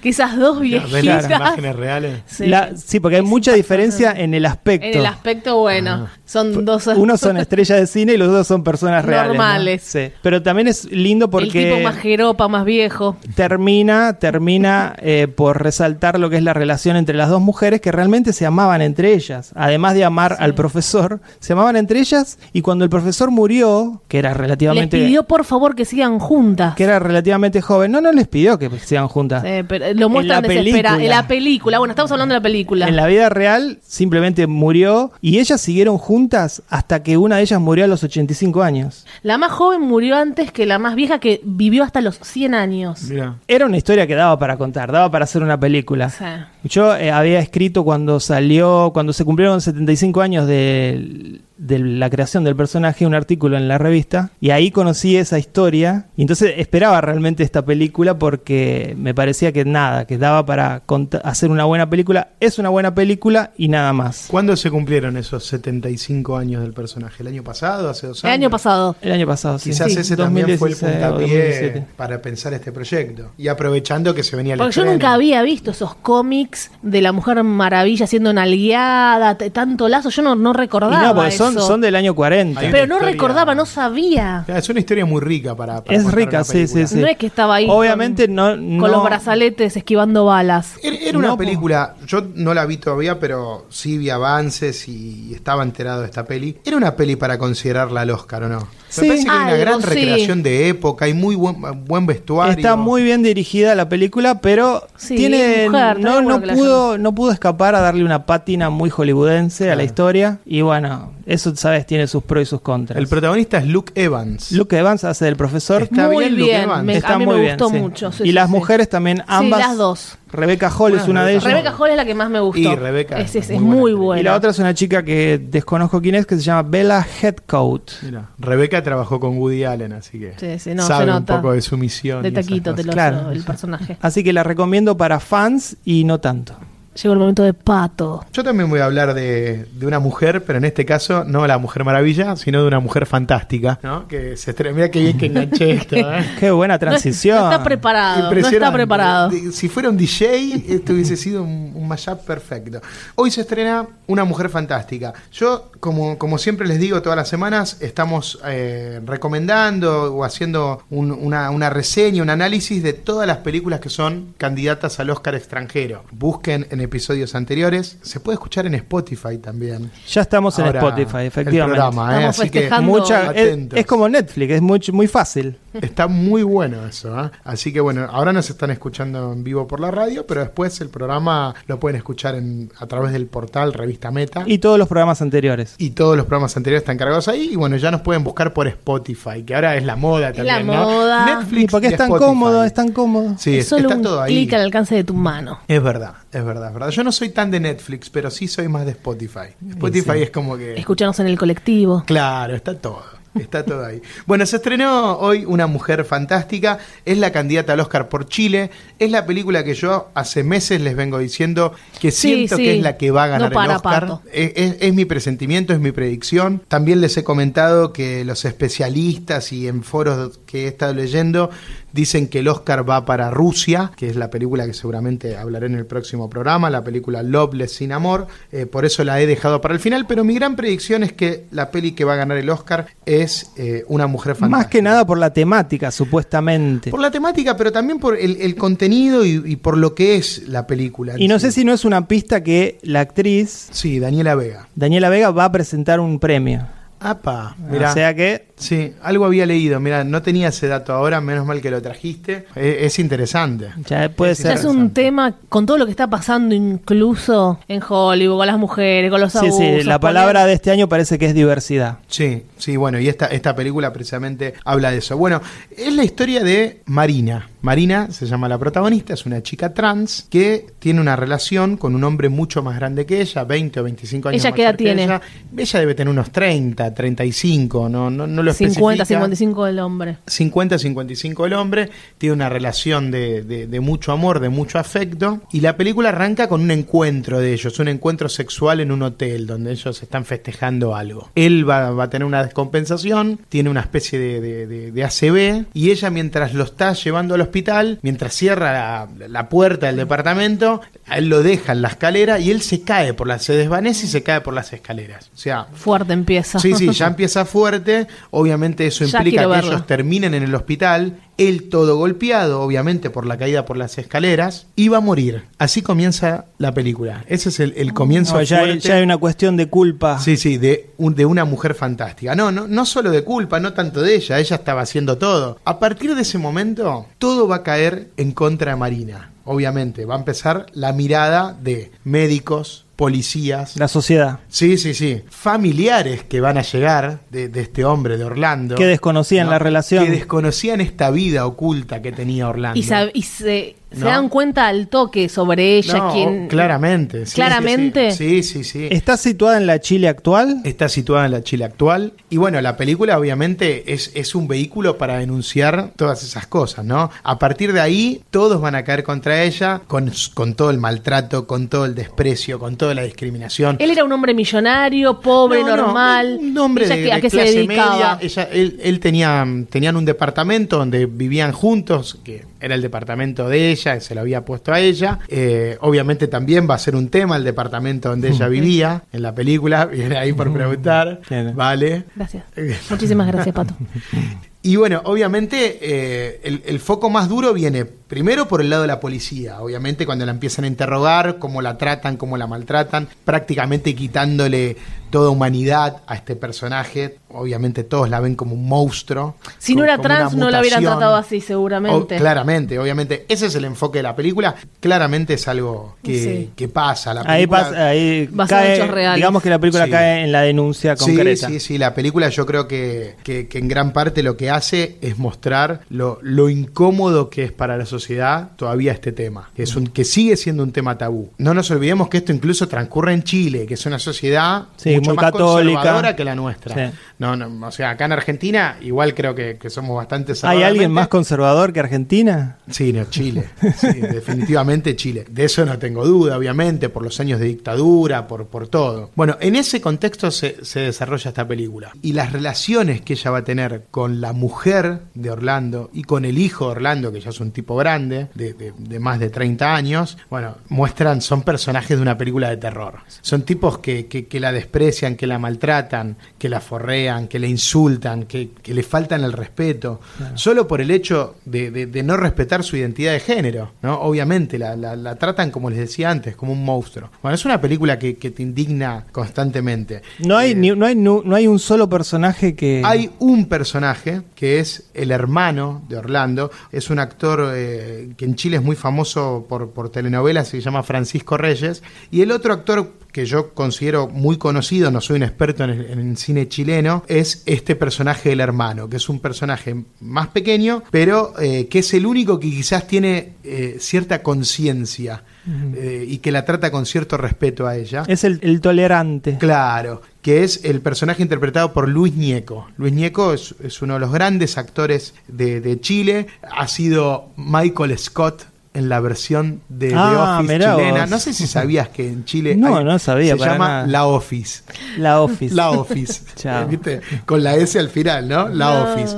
[0.00, 1.30] Que esas dos ¿Ves las viejitas...
[1.30, 2.20] imágenes reales?
[2.26, 2.46] Sí.
[2.46, 4.86] La- sí, porque hay Es mucha diferencia en el aspecto.
[4.86, 6.08] En el aspecto bueno.
[6.24, 6.86] Son dos...
[6.86, 9.28] Unos son estrellas de cine y los dos son personas reales.
[9.28, 9.34] ¿no?
[9.34, 9.82] Normales.
[9.84, 10.10] Sí.
[10.22, 13.16] Pero también es lindo El tipo porque más jeropa, más viejo.
[13.34, 17.92] termina, termina eh, por resaltar lo que es la relación entre las dos mujeres que
[17.92, 19.52] realmente se amaban entre ellas.
[19.54, 24.18] Además de amar al profesor, se amaban entre ellas y cuando el profesor murió, que
[24.18, 25.84] era Les relativamente pidió por favor que
[26.18, 26.74] juntas.
[26.74, 29.44] que era relativamente joven, no, no les pidió que sigan juntas.
[29.44, 30.96] Eh, pero lo muestran la desesperada.
[30.96, 31.04] película.
[31.04, 31.78] En la película.
[31.78, 32.88] Bueno, estamos hablando de la película.
[32.88, 37.60] En la vida real simplemente murió y ellas siguieron juntas hasta que una de ellas
[37.60, 39.06] murió a los 85 años.
[39.22, 43.02] La más joven murió antes que la más vieja que vivió hasta los 100 años.
[43.04, 43.36] Mira.
[43.48, 46.10] Era una historia que daba para contar, daba para hacer una película.
[46.10, 46.24] Sí.
[46.64, 52.44] Yo eh, había escrito cuando salió, cuando se cumplieron 75 años de, de la creación
[52.44, 57.00] del personaje, un artículo en la revista, y ahí conocí esa historia, y entonces esperaba
[57.00, 60.82] realmente esta película porque me parecía que nada, que daba para
[61.24, 64.26] hacer una buena película, es una buena película y nada más.
[64.28, 67.22] ¿Cuándo se cumplieron esos 75 años del personaje?
[67.22, 67.88] ¿El año pasado?
[67.90, 68.40] ¿Hace dos El años?
[68.42, 68.96] año pasado.
[69.00, 69.70] El año pasado, sí.
[69.70, 71.86] Quizás Sí, ese también fue el 2016 o puntapié 2017.
[71.96, 73.30] para pensar este proyecto.
[73.38, 76.51] Y aprovechando que se venía el Porque yo nunca había visto esos cómics
[76.82, 80.10] de la Mujer Maravilla siendo nalgueada, tanto lazo.
[80.10, 81.02] Yo no, no Y recordaba.
[81.02, 81.66] no, porque son, eso.
[81.66, 82.60] son del año 40.
[82.60, 84.44] Hay una Pero no historia- recordaba, no sabía.
[84.48, 85.82] Es una historia muy rica para.
[85.82, 86.96] para Es rica, una sí, sí, sí.
[86.98, 87.66] No es que estaba ahí.
[87.68, 90.74] Obviamente con, no, Con los brazaletes esquivando balas.
[90.82, 95.32] Era, era una No, película, yo no la vi todavía, pero sí vi avances y
[95.34, 96.58] estaba enterado de esta peli.
[96.64, 98.68] Era una peli para considerarla al Oscar, ¿o no?
[98.92, 99.00] Sí.
[99.02, 99.86] Me parece que hay una Algo, gran sí.
[99.88, 101.56] recreación de época, hay muy buen,
[101.86, 102.54] buen vestuario.
[102.54, 107.32] Está muy bien dirigida la película, pero Sí, tiene mujer, no, no pudo no pudo
[107.32, 112.06] escapar a darle una pátina muy hollywoodense a la historia y bueno, eso sabes tiene
[112.06, 112.98] sus pros y sus contras.
[112.98, 114.52] El protagonista es Luke Evans.
[114.52, 115.82] Luke Evans hace del profesor.
[115.82, 116.84] Está Muy bien, Luke Evans.
[116.84, 118.12] me- Está a mí muy me gustó mucho.
[118.12, 118.52] sí, y sí, las sí.
[118.52, 119.60] mujeres también, ambas.
[119.62, 120.18] Sí, las dos.
[120.30, 121.44] Rebecca Hall Bueno, es una de ellas.
[121.44, 122.58] Rebecca Rebeca Hall es la que más me gustó.
[122.58, 124.20] Y Rebeca Es, es es- es muy muy buena buena.
[124.20, 127.90] Y la otra es una chica que desconozco quién es, que se llama Bella Headcoat.
[128.02, 131.52] Mira, Rebeca trabajó con Woody Allen, así que Sí, sí, no, sabe se un poco
[131.52, 132.22] de su misión.
[132.22, 133.30] De taquito te lo Claro.
[133.30, 133.98] el personaje.
[134.00, 136.54] Así que la recomiendo para fans y no tanto.
[137.00, 138.24] Llegó el momento de Pato.
[138.32, 141.56] Yo también voy a hablar de, de una mujer, pero en este caso no la
[141.58, 144.06] Mujer Maravilla, sino de una mujer fantástica, ¿no?
[144.06, 144.74] Que se estrena.
[144.76, 146.24] Mira qué bien que enganché esto, ¿eh?
[146.38, 147.38] Qué buena transición.
[147.38, 148.30] no está preparado.
[148.30, 149.30] No está preparado.
[149.52, 152.80] Si fuera un DJ, esto hubiese sido un, un mashup perfecto.
[153.14, 155.14] Hoy se estrena Una Mujer Fantástica.
[155.32, 161.10] Yo, como, como siempre les digo todas las semanas, estamos eh, recomendando o haciendo un-
[161.12, 166.04] una, una reseña, un análisis de todas las películas que son candidatas al Oscar extranjero.
[166.12, 167.98] Busquen en episodios anteriores.
[168.02, 169.90] Se puede escuchar en Spotify también.
[170.10, 171.80] Ya estamos en Spotify, el efectivamente.
[171.80, 172.16] programa, ¿eh?
[172.16, 172.90] Estamos Así que festejando.
[172.92, 175.58] Mucha, es, como Netflix, es muy, muy fácil.
[175.72, 177.30] Está muy bueno eso, ¿eh?
[177.44, 180.90] Así que bueno, ahora nos están escuchando en vivo por la radio, pero después el
[180.90, 184.42] programa lo pueden escuchar en, a través del portal Revista Meta.
[184.46, 185.74] Y todos los programas anteriores.
[185.78, 187.48] Y todos los programas anteriores están cargados ahí.
[187.52, 190.66] Y bueno, ya nos pueden buscar por Spotify, que ahora es la moda también.
[190.66, 190.84] la ¿no?
[190.90, 191.24] moda.
[191.38, 192.28] Netflix Y porque y es tan Spotify.
[192.28, 193.34] cómodo, es tan cómodo.
[193.38, 194.34] Sí, es es- solo está un todo ahí.
[194.34, 195.60] clic al alcance de tu mano.
[195.68, 196.90] Es verdad, es verdad, es verdad.
[196.90, 199.54] Yo no soy tan de Netflix, pero sí soy más de Spotify.
[199.70, 200.22] Spotify sí.
[200.22, 200.74] es como que.
[200.78, 202.04] Escucharnos en el colectivo.
[202.06, 203.02] Claro, está todo.
[203.34, 204.02] Está todo ahí.
[204.26, 206.78] Bueno, se estrenó hoy Una Mujer Fantástica.
[207.06, 208.70] Es la candidata al Oscar por Chile.
[208.98, 212.64] Es la película que yo hace meses les vengo diciendo que Sí, siento sí.
[212.64, 214.00] que es la que va a ganar No para, el Oscar.
[214.06, 214.22] Pato.
[214.30, 216.60] Es, es- es mi presentimiento, es mi predicción.
[216.68, 221.48] También les he comentado que los especialistas y en foros que he estado leyendo
[221.92, 225.74] dicen que el Oscar va para Rusia, que es la película que seguramente hablaré en
[225.74, 228.26] el próximo programa, la película Loveless sin amor.
[228.50, 230.06] Eh, por eso la he dejado para el final.
[230.06, 233.52] Pero mi gran predicción es que la peli que va a ganar el Oscar es
[233.56, 234.56] eh, Una Mujer Fantástica.
[234.56, 236.90] Más que nada por la temática, supuestamente.
[236.90, 240.48] Por la temática, pero también por el, el contenido y, y por lo que es
[240.48, 241.14] la película.
[241.18, 241.46] Y no sí.
[241.46, 244.68] sé si no es una pista que la actriz Sí, Daniela Vega.
[244.74, 246.66] Daniela Vega va a presentar un premio.
[247.04, 247.90] Apa, mirá.
[247.90, 249.80] O sea que Sí, algo había leído.
[249.80, 252.46] Mira, no tenía ese dato ahora, menos mal que lo trajiste.
[252.54, 253.70] Es, es interesante.
[253.86, 254.58] ya puede Sí, Ya ser.
[254.58, 259.10] es un tema con todo lo que está pasando incluso en Hollywood, con las mujeres,
[259.10, 259.58] con los Sí, abusos.
[259.58, 261.98] sí, la palabra de este año parece que es diversidad.
[262.06, 265.16] Sí, sí, bueno, y esta, esta película precisamente habla de eso.
[265.16, 265.40] Bueno,
[265.76, 267.48] es la historia de Marina.
[267.62, 272.04] Marina se llama la protagonista, es una chica trans que tiene una relación con un
[272.04, 275.04] hombre mucho más grande que ella, 20 o 25 años ¿Ella qué edad que tiene?
[275.04, 275.20] Ella.
[275.56, 279.20] Ella debe tener unos 30, 35, no, no, no lo 50, especifica.
[279.20, 280.16] 55 del hombre.
[280.26, 285.60] 50-55 el hombre, tiene una relación de, de- de mucho amor, de mucho afecto, y
[285.60, 289.72] la película arranca con un encuentro de ellos, un encuentro sexual en un hotel donde
[289.72, 291.30] ellos están festejando algo.
[291.34, 295.66] Él va, va a tener una descompensación, tiene una especie de, de- de- de ACV,
[295.74, 300.80] y ella mientras lo está llevando al hospital, mientras cierra la, la puerta del departamento,
[301.06, 304.06] a él lo deja en la escalera y él se cae por las, se desvanece
[304.06, 305.30] y se cae por las escaleras.
[305.34, 306.58] O sea, Fuerte empieza.
[306.58, 308.06] Sí, sí, ya empieza fuerte.
[308.30, 311.18] Obviamente eso implica que ellos terminen en el hospital.
[311.38, 315.44] Él todo golpeado, obviamente por la caída por las escaleras, va a morir.
[315.58, 317.24] Así comienza la película.
[317.28, 320.18] Ese es el, el comienzo No, ya, hay, ya hay una cuestión de culpa.
[320.18, 322.34] Sí, sí, de, un- de una mujer fantástica.
[322.34, 325.58] No, no, no solo de culpa, no tanto de ella, ella estaba haciendo todo.
[325.64, 329.30] A partir de ese momento, todo va a caer en contra de Marina.
[329.44, 334.40] Obviamente, va a empezar la mirada de médicos, policías, La sociedad.
[334.48, 335.22] Sí, sí, sí.
[335.28, 338.74] Familiares que van a llegar de, de este hombre, de Orlando.
[338.76, 340.04] Que desconocían la relación.
[340.04, 342.78] Que desconocían esta vida oculta que tenía Orlando.
[342.78, 346.48] Y, sab- y se, dan cuenta al toque sobre ella, No, quien...
[346.48, 347.26] Claramente.
[347.26, 348.12] sí, Claramente.
[348.12, 348.64] Sí, sí, sí.
[348.64, 348.88] sí.
[348.90, 350.60] ¿Está situada en la Chile actual?
[350.64, 352.12] Está situada en la Chile actual.
[352.30, 357.10] Y bueno, la película obviamente es, es un vehículo para denunciar todas esas cosas, ¿no?
[357.22, 361.46] A partir de ahí, todos van a caer contra ella con, con todo el maltrato,
[361.46, 363.76] con todo el desprecio, con toda la discriminación.
[363.78, 366.38] Él era un hombre millonario, pobre, No, no, normal.
[366.40, 367.92] un hombre ¿Ella de, qué- ¿A de qué se clase dedicaba?
[367.92, 368.18] media.
[368.20, 373.70] Ella, él, él tenía, tenían un departamento donde vivían juntos, que era el departamento de
[373.70, 375.20] ella, que se lo había puesto a ella.
[375.28, 379.32] Eh, obviamente también va a ser un tema el departamento donde ella vivía en la
[379.32, 379.86] película.
[379.92, 381.20] Viene ahí por preguntar.
[381.30, 381.54] Bien.
[381.54, 382.04] Vale.
[382.16, 382.44] Gracias.
[382.90, 383.74] Muchísimas gracias, Pato.
[384.64, 388.88] Y bueno, obviamente eh, el, el foco más duro viene primero por el lado de
[388.88, 389.60] la policía.
[389.60, 394.76] Obviamente cuando la empiezan a interrogar, cómo la tratan, cómo la maltratan, prácticamente quitándole
[395.12, 397.18] toda humanidad a este personaje.
[397.28, 399.36] Obviamente todos la ven como un monstruo.
[399.58, 402.16] Si no era trans, no la hubieran tratado así, seguramente.
[402.16, 403.24] Claramente, obviamente.
[403.28, 404.54] Ese es el enfoque de la película.
[404.80, 406.50] Claramente es algo que, Sí.
[406.56, 407.14] que pasa.
[407.14, 409.90] La Ahí, película- pasa, ahí Basado en cae, digamos que la película Sí.
[409.90, 411.46] cae en la denuncia concreta.
[411.46, 411.78] Sí, sí, sí.
[411.78, 415.82] La película yo creo que, que- que en gran parte lo que hace es mostrar
[415.90, 419.50] lo, lo incómodo que es para la sociedad todavía este tema.
[419.54, 421.30] Que, es un, que sigue siendo un tema tabú.
[421.38, 425.10] No nos olvidemos que esto incluso transcurre en Chile, que es una sociedad Sí, mucho
[425.10, 425.74] muy más católica.
[425.76, 426.74] conservadora que la nuestra.
[426.90, 426.96] Sí.
[427.18, 430.90] No, no, o sea, acá en Argentina igual creo que, que somos bastante ¿Hay alguien
[430.90, 432.58] más conservador que Argentina?
[432.70, 433.44] Sí, no, Chile.
[433.76, 435.24] Sí, definitivamente Chile.
[435.28, 439.10] De eso no tengo duda, obviamente, por los años de dictadura, por, por todo.
[439.14, 441.92] Bueno, en ese contexto se, se desarrolla esta película.
[442.02, 446.24] Y las relaciones que ella va a tener con la mujer de Orlando y con
[446.24, 449.30] el hijo de Orlando, que ya es un tipo grande, de, de- de más de
[449.30, 453.00] 30 años, bueno, muestran, son personajes de una película de terror.
[453.20, 457.46] Son tipos que, que- que la desprecian, que la maltratan, que la forrean, que la
[457.46, 460.00] insultan, que, que le faltan el respeto,
[460.34, 464.00] solo por el hecho de, de- de no respetar su identidad de género, ¿no?
[464.00, 467.10] Obviamente, la, la- la tratan, como les decía antes, como un monstruo.
[467.22, 470.02] Bueno, es una película que, que te indigna constantemente.
[470.20, 472.82] No hay, Eh, ni- no, hay, no hay un solo personaje que...
[472.84, 476.50] hay un personaje que es el hermano de Orlando.
[476.70, 480.82] Es un actor eh, que en Chile es muy famoso por, por telenovelas, se llama
[480.82, 481.82] Francisco Reyes.
[482.10, 485.90] Y el otro actor que yo considero muy conocido, no soy un experto en el,
[485.90, 490.82] en el cine chileno, es este personaje del hermano, que es un personaje más pequeño,
[490.90, 496.32] pero eh, que es el único que quizás tiene eh, cierta conciencia eh, y que
[496.32, 498.04] la trata con cierto respeto a ella.
[498.06, 499.36] Es el, el tolerante.
[499.38, 502.68] Claro, que es el personaje interpretado por Luis Ñeco.
[502.78, 506.28] Luis Ñeco es, es uno de los grandes actores de, de Chile.
[506.42, 511.00] Ha sido Michael Scott en la versión de The Ah, Office chilena.
[511.02, 511.10] vos.
[511.10, 513.86] No sé si sabías que en Chile No, hay- no sabía se para llama nada.
[513.86, 514.62] La Office.
[514.96, 515.54] La Office.
[515.54, 516.22] La Office.
[516.36, 516.66] Chao.
[516.68, 517.00] ¿Viste?
[517.26, 518.48] Con la S al final, ¿no?
[518.48, 518.92] La No.
[518.92, 519.14] Office.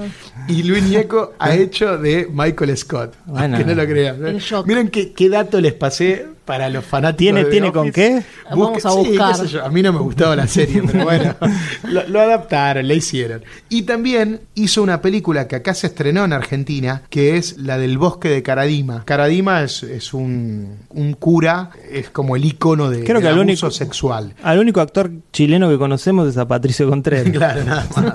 [0.49, 3.15] Y Luis Ñeco ha hecho de Michael Scott.
[3.27, 3.57] Bueno.
[3.59, 4.27] Que no lo crean.
[4.27, 4.39] ¿eh?
[4.67, 7.19] Miren qué, qué dato les pasé para los fanáticos.
[7.51, 8.23] ¿Tiene- de con qué?
[8.51, 9.33] Vamos a sí, buscar.
[9.33, 9.65] qué sé yo.
[9.65, 11.35] A mí no me gustaba la serie, pero bueno.
[11.89, 13.43] lo, lo adaptaron, la hicieron.
[13.69, 17.99] Y también hizo una película que acá se estrenó en Argentina, que es la del
[17.99, 19.05] bosque de Caradima.
[19.05, 23.71] Caradima es, es un, un cura, es como el icono de, Creo que abuso único-
[23.71, 24.35] sexual.
[24.43, 27.25] Al único actor chileno que conocemos es a Patricio Contreras.
[27.35, 28.15] Claro, nada más.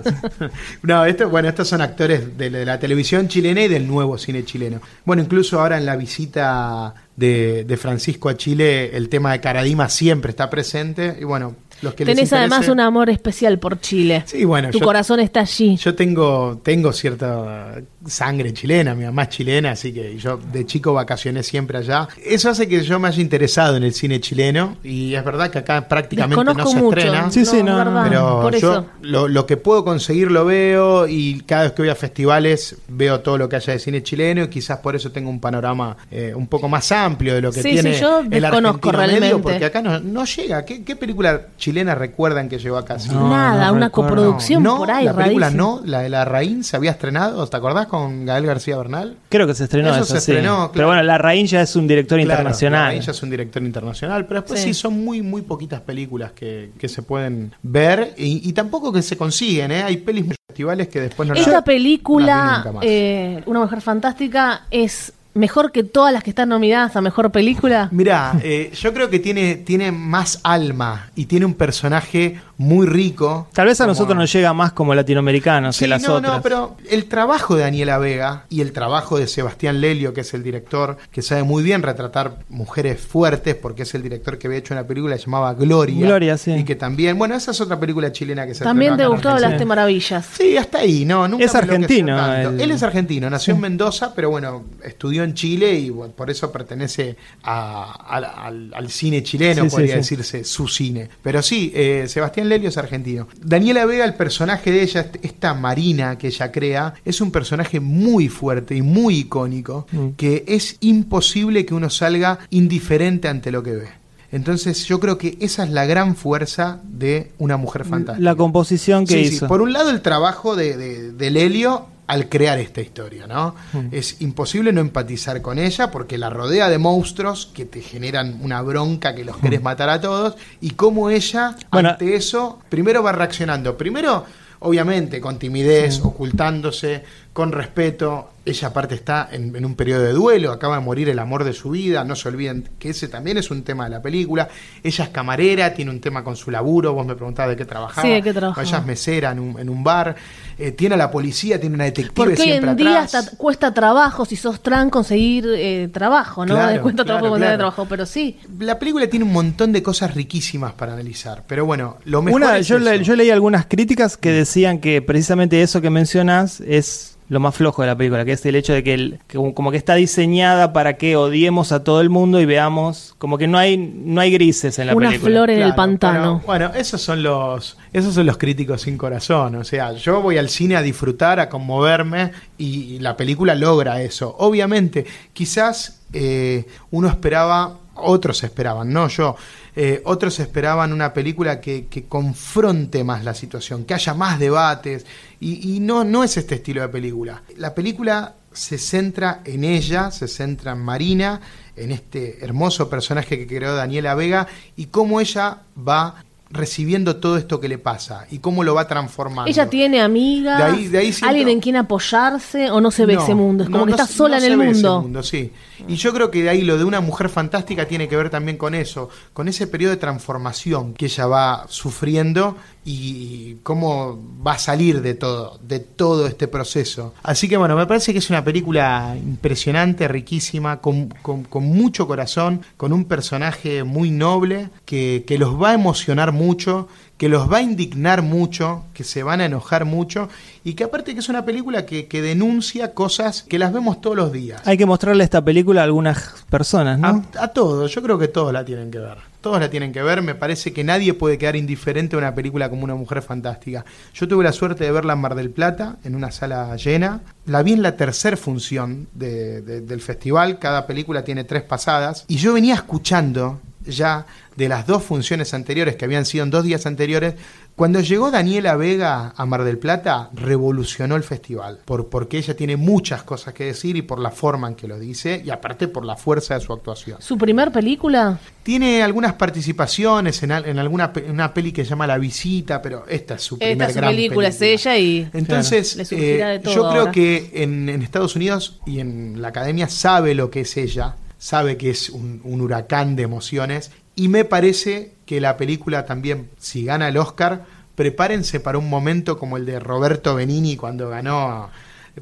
[0.84, 4.80] No, esto, bueno, estos son actores de la televisión chilena y del nuevo cine chileno.
[5.06, 9.90] Bueno, incluso ahora en la visita de, de Francisco a Chile, el tema de Caradima
[9.90, 11.18] siempre está presente.
[11.20, 14.24] Y bueno, los que les Tenés además un amor especial por Chile.
[14.26, 15.78] Sí, bueno, Tu yo- corazón está allí.
[15.78, 20.94] Yo tengo, tengo cierta sangre chilena, mi mamá es chilena, así que yo de chico
[20.94, 22.08] vacacioné siempre allá.
[22.24, 25.60] Eso hace que yo me haya interesado en el cine chileno y es verdad que
[25.60, 26.98] acá prácticamente Desconozco no se mucho.
[27.00, 27.32] estrena.
[27.32, 28.04] Sí, sí, es no, verdad.
[28.10, 28.86] Pero por yo eso.
[29.02, 33.20] lo, lo que puedo conseguir lo veo y cada vez que voy a festivales veo
[33.22, 36.34] todo lo que haya de cine chileno y quizás por eso tengo un panorama eh,
[36.36, 39.20] un poco más amplio de lo que Sí, tiene sí, yo el desconozco argentino medio,
[39.20, 39.44] realmente.
[39.44, 40.66] porque acá no, no llega.
[40.66, 43.00] ¿Qué, qué película chilena recuerdan que llegó acá?
[43.00, 43.10] Sí.
[43.10, 44.10] No, Nada, no una recuerdo.
[44.16, 45.80] coproducción No, por ahí, la película rarísimo.
[45.82, 49.18] no, la de la Raín se había estrenado, ¿te acordás con Gael García Bernal?
[49.30, 50.32] Creo que se estrenó Eso eso, se sí.
[50.32, 50.72] estrenó, claro.
[50.74, 52.94] Pero bueno, La Raín ya es un director Claro, internacional.
[52.94, 54.74] Ella es un director internacional, pero después sí, Sí.
[54.74, 59.18] son muy, muy poquitas películas que, que se pueden ver y, y tampoco que se
[59.18, 59.84] consiguen, ¿eh?
[59.84, 62.84] Hay pelis festivales que después no las- Esta no las vi película, nunca más.
[62.88, 67.88] eh, Una Mujer Fantástica, es mejor que todas las que están nominadas a Mejor Película.
[67.92, 73.48] Mirá, eh, yo creo que tiene, tiene más alma y tiene un personaje muy rico.
[73.54, 76.34] Tal vez a como- nosotros nos llega más como latinoamericanos Sí, que las no, otras.
[76.36, 80.34] no, pero el trabajo de Daniela Vega y el trabajo de Sebastián Lelio, que es
[80.34, 84.60] el director, que sabe muy bien retratar mujeres fuertes, porque es el director que había
[84.60, 86.06] hecho una película que se llamaba Gloria.
[86.06, 86.52] Gloria, sí.
[86.52, 89.64] Y que también, bueno, esa es otra película chilena que se También te gustó, hablaste
[89.66, 90.26] maravillas.
[90.38, 94.30] Sí, hasta ahí, no, nunca Es argentino, el- Él es argentino, nació en Mendoza, pero
[94.32, 99.64] bueno, estudió en Chile y bueno, por eso pertenece a- al, al- al cine chileno,
[99.64, 99.98] Sí, podría sí.
[100.16, 101.08] decirse, su cine.
[101.24, 103.28] Pero sí, eh, Sebastián Lelio es argentino.
[103.42, 107.80] Daniela Vega, el personaje de ella, est- esta Marina que ella crea, es un personaje
[107.80, 110.08] muy fuerte y muy icónico, Mm.
[110.18, 113.88] que es imposible que uno salga indiferente ante lo que ve.
[114.32, 118.24] Entonces yo creo que esa es la gran fuerza de una mujer fantástica.
[118.24, 119.36] La composición que Sí, sí.
[119.36, 119.48] hizo.
[119.48, 123.54] Por un lado, el trabajo de, de, de Lelio al crear esta historia, ¿no?
[123.72, 123.90] Mm.
[123.92, 128.64] Es imposible no empatizar con ella porque la rodea de monstruos que te generan una
[128.64, 131.66] bronca que los querés matar a todos y cómo ella, Mm.
[131.72, 131.90] Bueno.
[131.90, 133.78] ante eso, primero va reaccionando.
[133.78, 134.26] Primero,
[134.62, 138.32] obviamente, con timidez, ocultándose, con respeto.
[138.46, 141.54] Ella aparte está en, en un periodo de duelo, acaba de morir el amor de
[141.54, 144.48] su vida, no se olviden que ese también es un tema de la película.
[144.82, 148.02] Ella es camarera, tiene un tema con su laburo, vos me preguntabas de qué trabajaba.
[148.08, 148.66] Sí, de qué trabajaba.
[148.68, 150.16] Ella es mesera en un, en un bar,
[150.58, 153.16] eh, tiene a la policía, tiene una detective Porque hoy siempre en día atrás.
[153.16, 156.56] hasta cuesta trabajo, si sos trans, conseguir eh, trabajo, ¿no?
[156.56, 157.58] Claro, cuesta claro, trabajo conseguir claro.
[157.58, 158.40] trabajo, pero sí.
[158.60, 162.58] La película tiene un montón de cosas riquísimas para analizar, pero bueno, lo mejor Una,
[162.58, 167.18] es yo, le- yo leí algunas críticas que decían que precisamente eso que mencionas es
[167.30, 169.72] lo más flojo de la película, que es el hecho de que, el- que como-
[169.72, 173.58] que está diseñada para que odiemos a todo el mundo y veamos como que no
[173.58, 175.32] hay no hay grises en la Una película.
[175.32, 176.42] flor en el pantano.
[176.42, 179.56] pero, bueno, esos son los esos son los críticos sin corazón.
[179.56, 184.02] O sea, yo voy al cine a disfrutar, a conmoverme y, y la película logra
[184.02, 184.36] eso.
[184.40, 189.36] Obviamente, quizás eh, uno esperaba, otros esperaban, no yo.
[189.76, 195.06] Eh, otros esperaban una película que, confronte más la situación, que haya más debates,
[195.40, 197.44] y, y no, no es este estilo de película.
[197.58, 201.40] La película se centra en ella, se centra en Marina,
[201.76, 207.60] en este hermoso personaje que creó Daniela Vega, y cómo ella va recibiendo todo esto
[207.60, 209.50] que le pasa y cómo lo va transformando.
[209.52, 213.06] Ella tiene amigas, De ahí- de ahí siento- alguien en quien apoyarse o no se
[213.06, 213.64] ve No, ese mundo.
[213.64, 215.22] Es no, como que no está se- sola no en se el ve ese mundo.
[215.24, 215.52] sí.
[215.88, 218.58] Y yo creo que de ahí lo de una mujer fantástica tiene que ver también
[218.58, 222.58] con eso, con ese periodo de transformación que ella va sufriendo
[222.92, 227.14] y cómo va a salir de todo, de todo este proceso.
[227.22, 232.62] Así que bueno, me parece que es una película impresionante, riquísima, con, con- mucho corazón,
[232.78, 236.88] con un personaje muy noble, que, que los va a emocionar mucho,
[237.20, 240.30] que los va a indignar mucho, que se van a enojar mucho
[240.64, 244.16] y que aparte que es una película que, que denuncia cosas que las vemos todos
[244.16, 244.62] los días.
[244.66, 247.24] Hay que mostrarle esta película a algunas personas, ¿no?
[247.38, 249.18] A, a todos, yo creo que todos la tienen que ver.
[249.42, 252.70] Todos la tienen que ver, me parece que nadie puede quedar indiferente a una película
[252.70, 253.86] como Una Mujer Fantástica.
[254.14, 257.22] Yo tuve la suerte de verla en Mar del Plata, en una sala llena.
[257.46, 262.24] La vi en la tercera función de- de- del festival, cada película tiene tres pasadas.
[262.28, 264.26] Y yo venía escuchando ya
[264.56, 267.36] de las dos funciones anteriores, que habían sido en dos días anteriores,
[267.78, 272.76] cuando llegó Daniela Vega a Mar del Plata, revolucionó el festival, por, porque ella tiene
[272.76, 276.04] muchas cosas que decir y por la forma en que lo dice, y aparte por
[276.04, 277.22] la fuerza de su actuación.
[277.22, 278.38] ¿Su primer película?
[278.64, 282.82] Tiene algunas participaciones en, al- en alguna en una peli que se llama La Visita,
[282.82, 285.30] pero esta es su Esta primer es su gran película, es ella y...
[285.32, 287.12] Entonces, eh, de todo yo creo ahora.
[287.14, 291.78] que en, en Estados Unidos y en la academia sabe lo que es ella, sabe
[291.78, 296.86] que es un, un huracán de emociones, y me parece que la película también, si
[296.86, 301.70] gana el Oscar, prepárense para un momento como el de Roberto Benini cuando ganó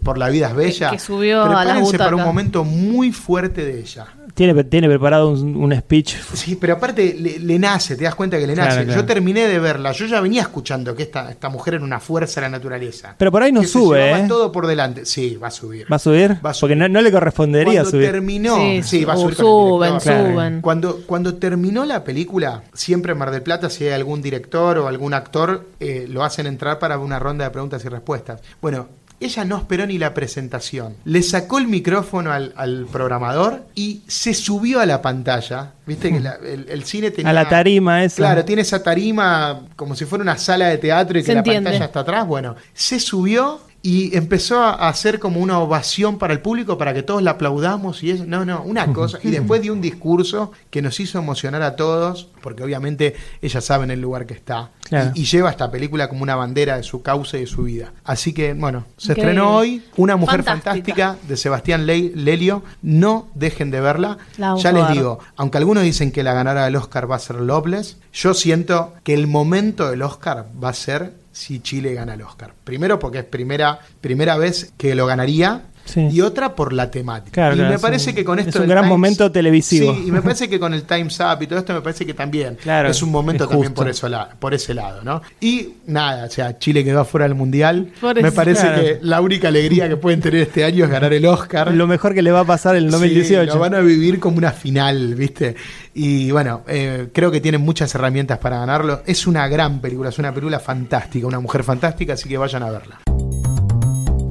[0.04, 0.92] por La vida es bella.
[0.92, 4.08] Que subió a las Prepárense para un momento muy fuerte de ella.
[4.38, 6.16] Tiene, tiene preparado un, un speech.
[6.34, 8.86] Sí, pero aparte le, le nace, te das cuenta que le nace.
[8.86, 9.02] claro.
[9.02, 12.40] Yo terminé de verla, yo ya venía escuchando que esta, esta mujer era una fuerza
[12.40, 13.16] de la naturaleza.
[13.18, 14.28] Pero por ahí no Que se sube, llevaba ¿eh?
[14.28, 15.06] todo por delante.
[15.08, 15.92] Sí, va a subir.
[15.92, 16.38] ¿Va a subir?
[16.46, 16.62] Va a subir.
[16.62, 18.12] Porque no, no le correspondería Cuando subir.
[18.12, 20.62] terminó, Sí, sí, va a su- subir con el suben, suben.
[20.62, 24.88] Cuando, cuando terminó la película, siempre en Mar del Plata, si hay algún director o
[24.88, 28.42] algún actor, eh, lo hacen entrar para una ronda de preguntas y respuestas.
[28.62, 28.88] Bueno,
[29.20, 30.96] ella no esperó ni la presentación.
[31.06, 35.72] Le sacó el micrófono al, al programador y se subió a la pantalla.
[35.86, 37.32] Viste que la- el, el cine tenía.
[37.32, 38.18] A la tarima esa.
[38.18, 41.40] Claro, tiene esa tarima como si fuera una sala de teatro y Se que la
[41.40, 41.70] entiende.
[41.70, 42.28] pantalla está atrás.
[42.28, 47.04] Bueno, se subió y empezó a hacer como una ovación para el público para que
[47.04, 49.18] todos la aplaudamos y eso, no, no, una cosa.
[49.24, 53.86] Y después dio un discurso que nos hizo emocionar a todos, porque obviamente ella sabe
[53.86, 54.72] en el lugar que está.
[54.90, 55.12] Claro.
[55.16, 57.94] Y, y lleva esta película como una bandera de su causa y de su vida.
[58.04, 61.14] Así que, bueno, se estrenó hoy Una mujer Fantástica.
[61.14, 62.64] fantástica de Sebastián Le- Lelio.
[62.82, 64.18] No dejen de verla.
[64.38, 67.98] Ya les digo, aunque algunos dicen que la ganadora del Oscar va a ser Loveless,
[68.12, 72.54] yo siento que el momento del Oscar va a ser si Chile gana el Oscar.
[72.64, 75.66] Primero porque es primera, primera vez que lo ganaría.
[75.88, 76.08] Sí.
[76.12, 77.32] Y otra por la temática.
[77.34, 79.32] Claro, y claro, me es parece un- que con esto es un gran Times- momento
[79.32, 79.94] televisivo.
[79.96, 82.14] Sí, y me parece que con el Times Up y todo esto me parece que
[82.14, 83.82] también Claro, es un momento es también justo.
[83.82, 85.22] por, eso la- por ese lado, ¿no?
[85.40, 87.90] Y nada, o sea, Chile quedó afuera del Mundial.
[88.02, 88.82] Por me parece Claro.
[88.82, 91.74] que la única alegría que pueden tener este año es ganar el Oscar.
[91.74, 93.54] Lo mejor que le va a pasar en el Sí, 2018.
[93.54, 95.56] lo van a vivir como una final, ¿viste?
[95.94, 99.02] Y bueno, eh, creo que tienen muchas herramientas para ganarlo.
[99.06, 102.70] Es una gran película, es una película fantástica, una mujer fantástica, así que vayan a
[102.70, 103.00] verla.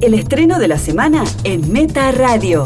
[0.03, 2.65] El estreno de la semana en Meta Radio.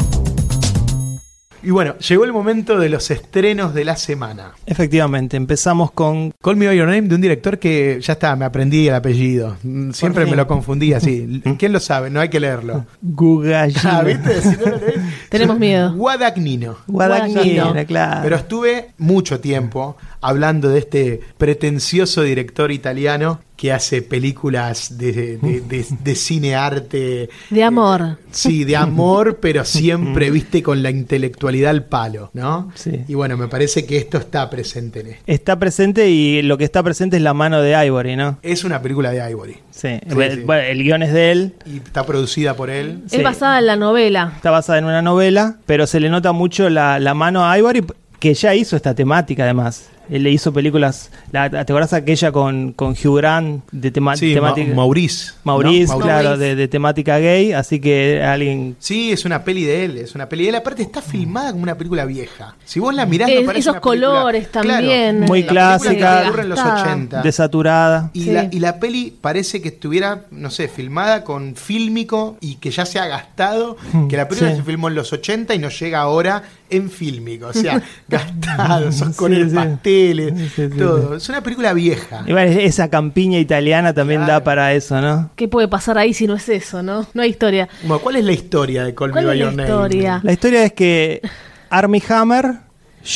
[1.63, 4.51] Y bueno, llegó el momento de los estrenos de la semana.
[4.65, 8.43] Efectivamente, empezamos con Call Me By Your Name de un director que ya está, me
[8.43, 9.55] aprendí el apellido.
[9.93, 11.41] Siempre me lo confundía así.
[11.57, 12.09] ¿Quién lo sabe?
[12.09, 12.85] No hay que leerlo.
[13.01, 13.99] Gugayina.
[13.99, 14.41] Ah, ¿viste?
[14.41, 14.99] Si no lo lees.
[15.29, 15.93] Tenemos miedo.
[15.93, 16.77] Guadagnino.
[16.87, 17.87] Guadagnino, Guadagnino.
[17.87, 18.21] claro.
[18.23, 25.61] Pero estuve mucho tiempo hablando de este pretencioso director italiano que hace películas de, de-
[25.61, 27.29] de- de cine arte.
[27.51, 28.17] De amor.
[28.19, 32.71] Eh, sí, de amor, pero siempre, viste, con la intelectualidad al palo, ¿no?
[32.73, 33.01] Sí.
[33.07, 35.23] Y bueno, me parece que esto está presente en esto.
[35.27, 38.39] Está presente y lo que está presente es la mano de Ivory, ¿no?
[38.41, 39.57] Es una película de Ivory.
[39.69, 39.89] Sí.
[40.07, 40.41] Sí, Bueno, sí.
[40.41, 41.53] bueno, el guion es de él.
[41.67, 43.03] Y está producida por él.
[43.05, 43.17] Sí.
[43.17, 44.33] Es basada en la novela.
[44.37, 47.85] Está basada en una novela, pero se le nota mucho la, la mano a Ivory,
[48.17, 49.85] que ya hizo esta temática además.
[50.09, 54.27] Él le hizo películas, la, ¿te acuerdas aquella con, con Hugh Grant de tema- Sí,
[54.29, 54.75] Ma- temática?
[54.75, 55.31] Maurice.
[55.31, 55.39] ¿no?
[55.53, 56.45] Maurice, claro, Maurice.
[56.47, 58.75] de, de temática gay, así que alguien...
[58.79, 60.55] Sí, es una peli de él, es una peli de él.
[60.55, 62.55] Aparte está filmada como una película vieja.
[62.65, 65.19] Si vos la mirás, no Es- parece esos una película- colores Claro, también.
[65.21, 66.21] Muy la clásica.
[66.23, 66.91] que ocurre en los Desgastada.
[66.93, 67.21] 80.
[67.21, 68.09] Desaturada.
[68.13, 68.31] Y, Sí.
[68.31, 72.85] la, y la peli parece que estuviera, no sé, filmada con fílmico y que ya
[72.85, 73.77] se ha gastado,
[74.09, 74.57] que la película Sí.
[74.57, 77.47] se filmó en los 80 y nos llega ahora en fílmico.
[77.47, 79.55] O sea, gastado, esos Sí, colores sí.
[79.91, 81.15] Pasteles, Sí, sí, todo.
[81.15, 82.23] Es una película vieja.
[82.27, 84.33] Igual esa campiña italiana también Claro.
[84.33, 85.29] da para eso, ¿no?
[85.35, 87.05] ¿Qué puede pasar ahí si no es eso, no?
[87.13, 87.67] No hay historia.
[87.83, 89.63] Bueno, ¿Cuál es la historia de Call Me ¿Cuál By es la Name?
[89.63, 90.19] historia?
[90.23, 91.21] La historia es que
[91.69, 92.55] Army Hammer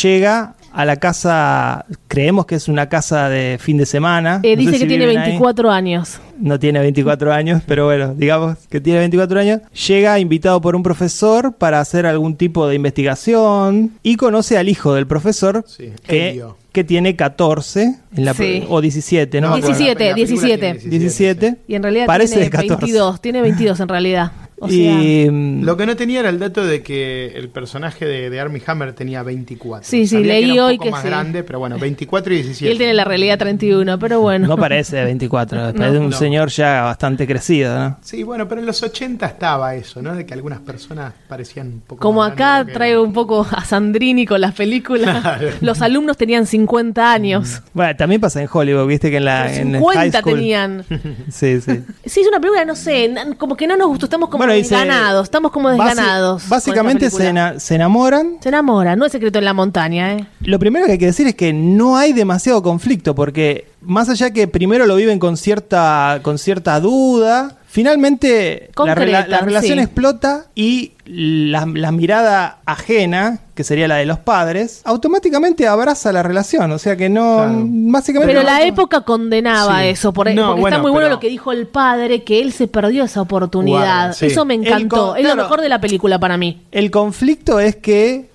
[0.01, 4.41] llega a la casa, creemos que es una casa de fin de semana.
[4.43, 5.29] Eh, No dice si que tiene viven ahí.
[5.29, 6.19] 24 años.
[6.37, 9.61] No tiene 24 años, pero bueno, digamos que tiene 24 años.
[9.87, 14.93] Llega invitado por un profesor para hacer algún tipo de investigación y conoce al hijo
[14.93, 16.57] del profesor Sí, que, Elio.
[16.75, 18.65] Que tiene 14 en la, Sí.
[18.69, 19.47] o 17, ¿no?
[19.47, 19.67] acuerdo.
[19.69, 20.79] 17, la película 17.
[20.81, 21.55] tiene 17.
[21.67, 22.75] Y en realidad Parece tiene de 14.
[22.85, 23.21] 22.
[23.21, 24.31] Tiene 22 en realidad.
[24.59, 28.05] O sea, y mm, Lo que no tenía era el dato de que el personaje
[28.05, 29.87] de, de Armie Hammer tenía 24.
[29.87, 31.07] Sí, sí, Sabía leí que era un hoy poco que más sí.
[31.09, 32.65] grande, pero bueno, 24 y 17.
[32.65, 34.47] y él tiene la realidad 31, pero bueno.
[34.47, 36.15] no parece de 24, parece un no.
[36.17, 37.97] señor ya bastante crecido, ¿no?
[38.01, 40.15] Sí, bueno, pero en los 80 estaba eso, ¿no?
[40.15, 44.25] De que algunas personas parecían un poco Como más acá traigo un poco a Sandrini
[44.25, 45.21] con las películas.
[45.21, 45.49] Claro.
[45.61, 47.61] Los alumnos tenían 50 años.
[47.73, 50.85] Bueno, también pasa en Hollywood, viste que en la en high 50 school- tenían.
[51.29, 51.81] Sí, sí.
[52.05, 54.75] Sí, es una película, no sé, como que no nos gustó, estamos como Bueno, se-
[54.75, 56.47] desganados, estamos como desganados.
[56.49, 58.37] Básicamente se, ena- se enamoran.
[58.41, 60.25] Se enamora, no es secreto en la montaña, ¿eh?
[60.41, 64.31] Lo primero que hay que decir es que no hay demasiado conflicto, porque más allá
[64.31, 69.83] que primero lo viven con cierta, con cierta duda, finalmente la, relación sí.
[69.83, 76.23] explota y la, la mirada ajena, que sería la de los padres, automáticamente abraza la
[76.23, 76.71] relación.
[76.71, 77.53] O sea que no, Claro.
[77.67, 78.33] básicamente...
[78.33, 79.87] Pero no- la época condenaba Sí.
[79.89, 82.39] eso, por- porque, No, está bueno, muy bueno pero- lo que dijo el padre, que
[82.39, 84.13] él se perdió esa oportunidad.
[84.13, 84.27] Sí.
[84.27, 86.61] Eso me encantó, con- es lo mejor de la película para mí.
[86.71, 88.29] El conflicto es que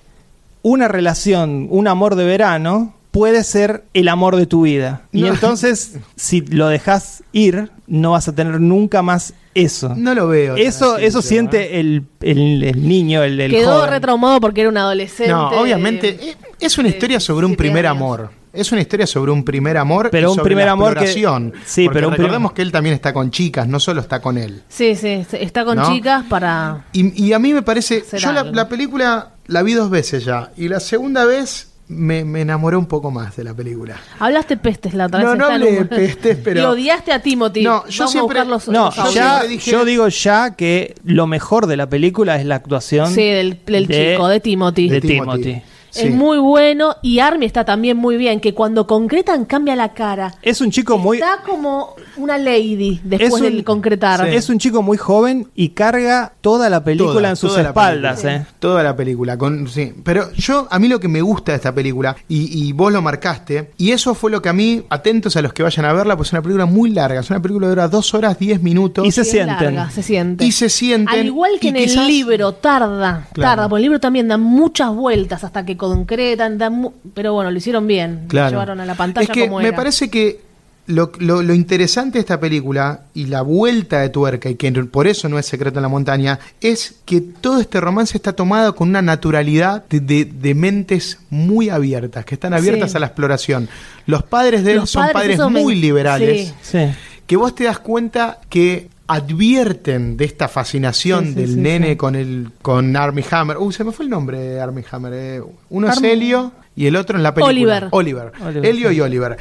[0.60, 5.02] una relación, un amor de verano, puede ser el amor de tu vida.
[5.12, 9.94] Y entonces, si lo dejas ir, no vas a tener nunca más eso.
[9.96, 10.56] No lo veo.
[10.56, 11.80] Eso, así, eso siente ¿eh?
[11.80, 13.90] el, el- el niño, el, el Quedó joven.
[13.90, 15.32] retraumado porque era un adolescente.
[15.32, 16.08] No, obviamente.
[16.20, 17.96] eh, Es una historia sobre un 17 primer años.
[17.96, 18.30] amor.
[18.52, 20.08] Es una historia sobre un primer amor.
[20.10, 22.94] Pero y un sobre primer la amor que- sí, Porque pero recordemos que él también
[22.94, 24.62] está con chicas, no solo está con él.
[24.68, 25.92] Sí, sí, está con ¿No?
[25.92, 26.84] chicas para...
[26.92, 28.04] Y, y a mí me parece.
[28.18, 30.50] Yo la película la vi dos veces ya.
[30.56, 33.96] Y la segunda vez me, me enamoré un poco más de la película.
[34.20, 35.38] Hablaste pestes la otra No, vez.
[35.38, 37.62] no en hablé de pestes, pero- Y odiaste a Timothy.
[37.62, 40.94] No, yo Vamos siempre- a buscar los, No, los ya, dije- yo digo ya que
[41.04, 44.88] lo mejor de la película es la actuación Sí, del, del de- chico, de Timothy.
[44.88, 45.42] de De Timothy.
[45.42, 45.62] Timothy.
[45.90, 46.06] Sí.
[46.08, 50.34] Es muy bueno y Army está también muy bien, que cuando concretan cambia la cara.
[50.42, 54.28] Es un chico muy Está como una lady después Es un- del concretar.
[54.28, 54.34] Sí.
[54.36, 58.20] es un chico muy joven y carga toda la película Toda, en sus la espaldas,
[58.22, 58.42] película.
[58.42, 58.54] ¿eh?
[58.58, 59.36] Toda la película.
[59.38, 59.92] Con, sí.
[60.04, 63.02] Pero yo, a mí lo que me gusta de esta película, y, y vos lo
[63.02, 66.16] marcaste, y eso fue lo que a mí, atentos a los que vayan a verla,
[66.16, 67.20] pues es una película muy larga.
[67.20, 69.06] Es una película que dura dos horas, diez minutos.
[69.06, 69.74] Y se sienten.
[69.74, 70.44] larga, se siente.
[70.44, 73.50] Y se sienten, Al igual que en quizás- el libro, tarda, Claro.
[73.50, 77.50] tarda, porque el libro también da muchas vueltas hasta que concretan, da mu- pero bueno,
[77.50, 80.40] lo hicieron bien, lo llevaron a la pantalla es que como me parece que
[80.86, 85.06] lo, lo- lo interesante de esta película y la vuelta de tuerca, y que por
[85.06, 88.88] eso no es secreto en la montaña, es que todo este romance está tomado con
[88.90, 92.96] una naturalidad de, de- de mentes muy abiertas, que están abiertas Sí.
[92.96, 93.68] a la exploración.
[94.06, 96.54] Los padres de él Los son padres, padres eso me- muy liberales.
[96.62, 96.78] sí.
[96.78, 96.86] Sí.
[97.26, 101.90] que vos te das cuenta que advierten de esta fascinación Sí, sí, del sí, nene
[101.90, 101.96] sí.
[101.96, 103.56] con el con Armie Hammer.
[103.58, 105.12] Uh, se me fue el nombre de Armie Hammer.
[105.14, 105.42] eh.
[105.70, 107.50] Uno es Helio y el otro en la película.
[107.50, 107.88] Oliver.
[107.90, 108.32] Oliver.
[108.42, 108.96] Oliver, Helio sí.
[108.96, 109.36] y Oliver.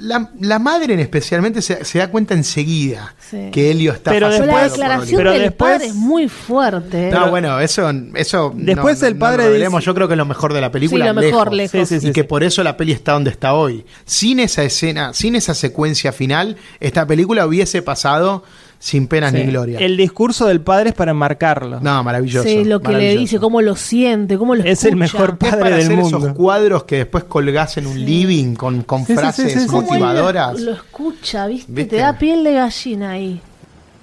[0.00, 3.50] La, la madre en especialmente se, se da cuenta enseguida Sí.
[3.52, 7.08] que Helio está Pero Pero la declaración Pero del después- padre es muy fuerte.
[7.08, 7.10] ¿eh?
[7.10, 10.24] No, bueno, eso, eso Después no- el no padre dice- Yo creo que es lo
[10.26, 11.04] mejor de la película.
[11.04, 11.72] Sí, lo mejor, lejos.
[11.72, 12.26] Sí, sí, sí, y que sí.
[12.26, 13.84] por eso la peli está donde está hoy.
[14.04, 18.44] Sin esa escena, sin esa secuencia final, esta película hubiese pasado
[18.80, 19.38] sin penas Sí.
[19.38, 19.78] ni gloria.
[19.80, 21.80] El discurso del padre es para enmarcarlo.
[21.80, 22.48] No, maravilloso.
[22.48, 24.96] Sí, lo que le dice, cómo lo siente, cómo lo Es el escucha.
[24.96, 26.18] mejor Es padre para del hacer mundo.
[26.18, 29.66] esos cuadros que después colgás en un living con, con Sí, sí, frases sí, sí,
[29.68, 29.74] sí.
[29.74, 30.60] Motivadoras.
[30.60, 31.72] Lo, lo escucha, ¿viste?
[31.72, 31.96] ¿Viste?
[31.96, 33.40] Te da piel de gallina ahí.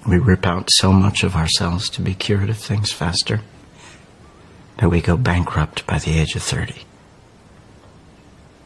[0.06, 3.40] We rip out so much of ourselves to be cured of things faster
[4.78, 6.74] that we go bankrupt by the age of 30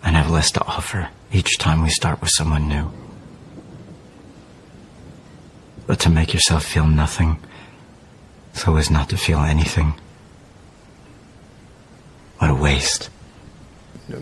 [0.02, 2.90] and have less to offer each time we start with someone new.
[5.90, 7.40] But to make yourself feel nothing
[8.52, 9.94] so as not to feel anything.
[12.38, 13.10] What a waste.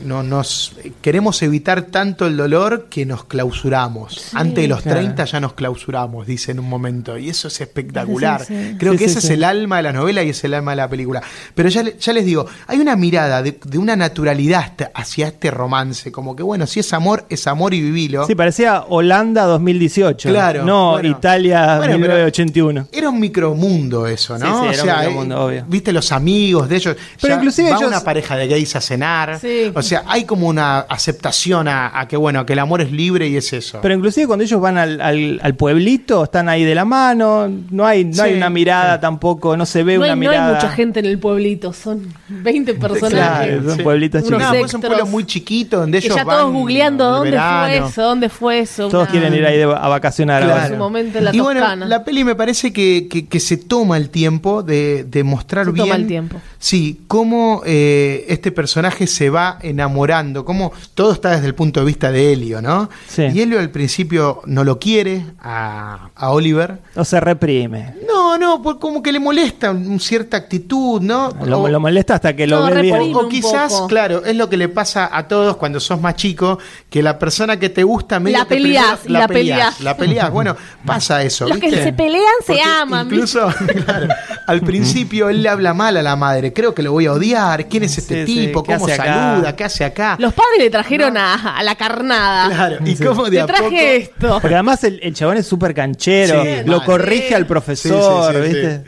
[0.05, 0.73] No, nos
[1.03, 4.35] queremos evitar tanto el dolor que nos clausuramos.
[4.35, 5.01] Antes de los Claro.
[5.01, 7.19] 30 ya nos clausuramos, dice en un momento.
[7.19, 8.45] Y eso es espectacular.
[8.45, 8.77] Sí, sí.
[8.79, 9.27] Creo Sí, que sí, ese sí.
[9.29, 11.23] es el alma de la novela y es el alma de la película.
[11.55, 16.11] Pero ya, ya les digo, hay una mirada de, de una naturalidad hacia este romance.
[16.13, 18.27] Como que, bueno, si es amor, es amor y vivilo.
[18.27, 20.29] Sí, parecía Holanda 2018.
[20.29, 21.09] Claro, No bueno.
[21.09, 22.89] Italia Bueno, pero- 1981.
[22.93, 24.63] Era un micromundo eso, ¿no?
[24.71, 25.65] Sí, sí, era un micromundo, eh, obvio.
[25.69, 26.97] Viste los amigos de ellos.
[27.21, 29.39] Pero ya inclusive va ellos- una pareja de gays a cenar.
[29.41, 29.71] Sí.
[29.79, 33.29] O sea, hay como una aceptación a, a que bueno, que el amor es libre
[33.29, 33.79] y es eso.
[33.83, 37.87] Pero inclusive cuando ellos van al, al- al pueblito, están ahí de la mano, no
[37.87, 39.01] hay, no Sí, hay una mirada sí.
[39.01, 40.49] tampoco, no se ve No una hay, no mirada.
[40.49, 43.49] hay mucha gente en el pueblito, son 20 personajes.
[43.49, 43.83] Claro, son Sí.
[43.83, 44.59] pueblitos Unos No, chicos.
[44.59, 45.11] pues es un pueblo sectros.
[45.11, 47.67] muy chiquito donde Que ellos ya van todos googleando de dónde verano.
[47.67, 48.89] fue eso, dónde fue eso.
[48.89, 50.55] Todos una- quieren ir ahí de- a vacacionar Claro.
[50.55, 50.67] ahora.
[50.67, 51.87] En su momento en la y bueno, Toscana.
[51.87, 55.73] la peli me parece que, que- que se toma el tiempo de, de mostrar Se
[55.73, 55.85] bien.
[55.87, 56.41] toma el tiempo.
[56.59, 61.87] Sí, cómo eh, este personaje se va enamorando, cómo todo está desde el punto de
[61.87, 62.89] vista de Helio, ¿no?
[63.09, 63.23] Sí.
[63.33, 66.79] Y Helio al principio no lo quiere a, a Oliver.
[66.97, 67.95] O se reprime.
[68.07, 71.31] No, no, pues como que le molesta un- cierta actitud, ¿no?
[71.45, 73.15] Lo, O- lo molesta hasta que lo No, ve bien.
[73.15, 73.87] o quizás, poco.
[73.89, 76.59] claro, es lo que le pasa a todos cuando sos más chico,
[76.91, 79.81] que la persona que te gusta medio La que peleás, primero- y la peleás.
[79.81, 80.57] La peleás, bueno,
[80.87, 81.49] pasa eso.
[81.49, 83.49] Los que se pelean se Porque aman, Incluso,
[83.85, 84.09] claro,
[84.47, 87.69] al principio él le habla mal a la madre, creo que lo voy a odiar,
[87.69, 88.63] ¿quién es este Sí, tipo?
[88.63, 89.55] ¿qué ¿Cómo saluda?
[89.59, 90.17] ¿Qué hace acá?
[90.19, 92.49] Los padres le trajeron a, a la carnada.
[92.49, 93.77] Claro, y cómo de Te a traje poco...
[94.25, 94.39] esto.
[94.41, 96.87] Porque además el, el chabón es súper canchero, Sí, lo mal.
[96.87, 98.85] corrige al Sí, profesor, sí, sí, ¿viste?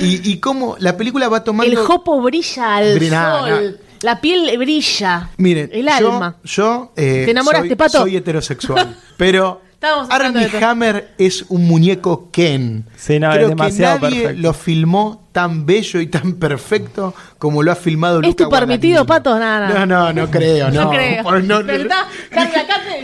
[0.00, 0.20] sí.
[0.24, 1.70] Y, y cómo la película va tomando...
[1.70, 3.78] El jopo brilla al sol.
[4.02, 5.28] La piel le brilla.
[5.36, 6.36] Miren, el yo, alma.
[6.44, 7.98] yo eh, ¿Te enamoraste, soy, Pato?
[8.02, 10.64] soy heterosexual, pero Estábamos Armie.
[10.64, 12.84] Hammer es un muñeco Ken.
[12.96, 14.42] Sí, no, Creo es demasiado que nadie perfecto.
[14.42, 19.04] lo filmó tan bello y tan perfecto como lo ha filmado ¿Es Luca tu permitido.
[19.06, 19.36] Pato?
[19.38, 19.86] Nada, nada.
[19.86, 20.84] No, no, no creo, no.
[20.84, 21.22] No, creo.
[21.24, 22.06] Por- no, Pero está,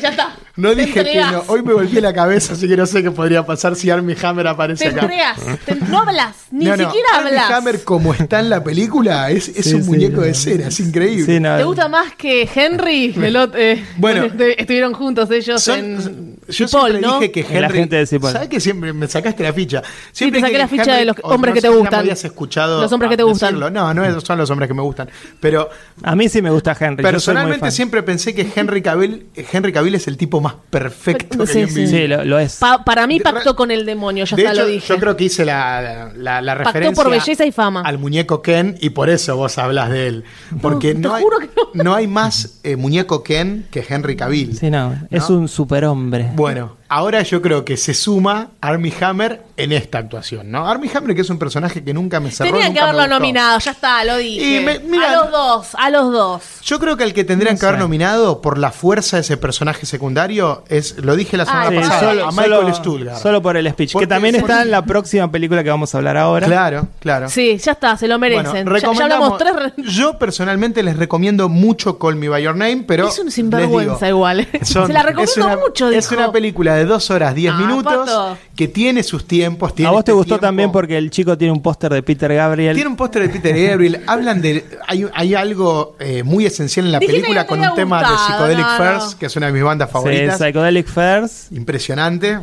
[0.01, 0.37] ya está.
[0.57, 1.33] no Te dije que entregás.
[1.33, 1.45] no.
[1.49, 4.47] Hoy me volví la cabeza, así que no sé qué podría pasar si Armie Hammer
[4.47, 5.01] aparece Te acá.
[5.01, 5.39] entregas.
[5.65, 6.37] Te- no hablas.
[6.51, 7.51] Ni No, no, siquiera Armie hablas.
[7.51, 10.23] Hammer como está en la película es, es Sí, un sí, muñeco no.
[10.27, 11.25] de cera, es increíble.
[11.35, 13.15] Sí, no, ¿Te gusta más que Henry?
[13.23, 14.25] El eh, Bueno.
[14.59, 17.15] estuvieron juntos ellos Son- en yo siempre ¿no?
[17.21, 17.61] dije que En Henry.
[17.61, 18.33] la gente de Cipoll.
[18.33, 19.83] ¿Sabes que siempre me sacaste la ficha?
[19.83, 22.01] te Siempre saqué que la ficha de los hombres no que te gustan.
[22.01, 23.51] habías escuchado Los hombres que te gustan.
[23.55, 23.71] decirlo.
[23.71, 25.09] No, no esos son los hombres que me gustan.
[25.41, 25.69] Pero
[26.03, 27.03] A mí sí me gusta Henry.
[27.03, 31.61] personalmente siempre pensé que Henry Cavill, Henry Cavill es el tipo más perfecto que Sí,
[31.61, 31.75] en sí.
[31.75, 31.91] mi vida.
[31.99, 32.57] Sí, lo, lo es.
[32.57, 34.87] Pa- para mí pactó con el demonio, ya de hecho, lo dije.
[34.89, 37.83] yo creo que hice la, la, la Pactó referencia por belleza y fama.
[37.83, 40.25] al muñeco Ken y por eso vos hablas de él.
[40.61, 41.85] Porque te no, hay, que no.
[41.85, 44.57] no hay más eh, muñeco Ken que Henry Cavill.
[44.57, 46.31] Sí, no, es un superhombre.
[46.39, 50.69] Bueno, ahora yo creo que se suma Armie Hammer en esta actuación, ¿no?
[50.69, 53.15] Armie Hammer que es un personaje que nunca me cerró, Tenían que me haberlo gustó.
[53.19, 54.61] nominado, ya está, lo dije.
[54.61, 56.43] Y me- mira- a los dos, a los dos.
[56.63, 59.85] Yo creo que el que tendrían que haber nominado por la fuerza de ese personaje
[59.87, 63.43] secundario es, lo dije la semana Ah, Sí, por pasada, solo, a Michael solo- solo
[63.43, 63.93] por el speech.
[63.93, 66.47] Porque- que también está en la próxima película que vamos a hablar ahora.
[66.47, 67.29] Claro, claro.
[67.29, 68.67] Sí, ya está, se lo Bueno, merecen.
[68.69, 69.55] Ya- ya, hablamos tres.
[69.57, 73.35] re- Yo personalmente les recomiendo mucho Call Me By Your Name, pero Es un les
[73.35, 74.49] sinvergüenza digo, igual.
[74.63, 76.21] son- se la recomiendo es una, mucho, Es dijo.
[76.23, 78.39] una película de dos horas, diez Ah, minutos, Pato.
[78.57, 79.75] que tiene sus tiempos.
[79.75, 82.03] Tiene A vos te este gustó tiempo- también porque el chico tiene un póster de
[82.03, 82.75] Peter Gabriel.
[82.75, 84.03] Tiene un póster de Peter Gabriel.
[84.07, 84.65] Hablan de.
[84.87, 88.77] Hay, hay algo eh, muy esencial en la película con un tema de Psychedelic no,
[88.77, 89.19] First, no.
[89.19, 90.37] que es una de mis bandas Sí, favoritas.
[90.39, 91.53] Psychedelic First.
[91.53, 92.39] Impresionante.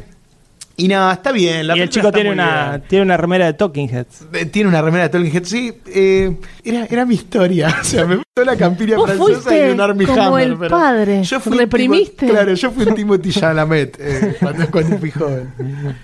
[0.77, 1.67] Y nada, está bien.
[1.67, 2.83] La y el chico tiene una, bien.
[2.89, 4.25] tiene una remera de Talking Heads.
[4.33, 5.45] Eh, Tiene una remera de Tolkien Head.
[5.45, 7.73] Sí, eh, era, era mi historia.
[7.81, 10.47] O sea, me gustó la campilla Vos francesa fuiste y un Armie como Hammer.
[10.47, 11.23] el pero padre.
[11.23, 12.25] Yo fui un ¿Reprimiste?
[12.25, 15.53] Timo- claro, yo fui un Timothy Chalamet eh, cuando, cuando fui joven.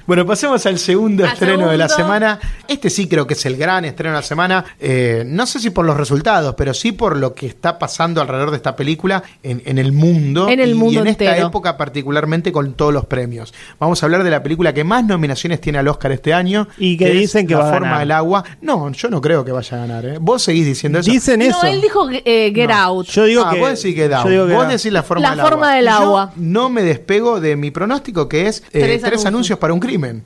[0.08, 2.40] Bueno, pasemos al segundo Al estreno de la semana.
[2.68, 4.64] Este sí creo que es el gran estreno de la semana.
[4.80, 8.52] Eh, no sé si por los resultados, pero sí por lo que está pasando alrededor
[8.52, 10.48] de esta película en, en el mundo.
[10.48, 13.54] En el y, mundo y en esta época particularmente con todos los premios.
[13.80, 16.68] Vamos a hablar de la película que más nominaciones tiene al Oscar este año.
[16.78, 18.00] Y que dicen que La va a forma ganar.
[18.02, 18.44] del agua.
[18.62, 20.06] No, yo no creo que vaya a ganar.
[20.06, 20.18] ¿eh?
[20.22, 21.10] Vos seguís diciendo eso.
[21.12, 21.60] Dicen eso.
[21.64, 23.08] No, él dijo eh, Get Out.
[23.08, 23.60] Yo digo ah, que.
[23.60, 24.24] vos decís que da.
[24.24, 25.76] yo digo que Vos decís la forma La del forma agua.
[25.76, 26.34] del Yo agua.
[26.38, 29.58] no me despego de mi pronóstico que es eh, Tres tres, anuncios.
[29.60, 30.24] para un crimen.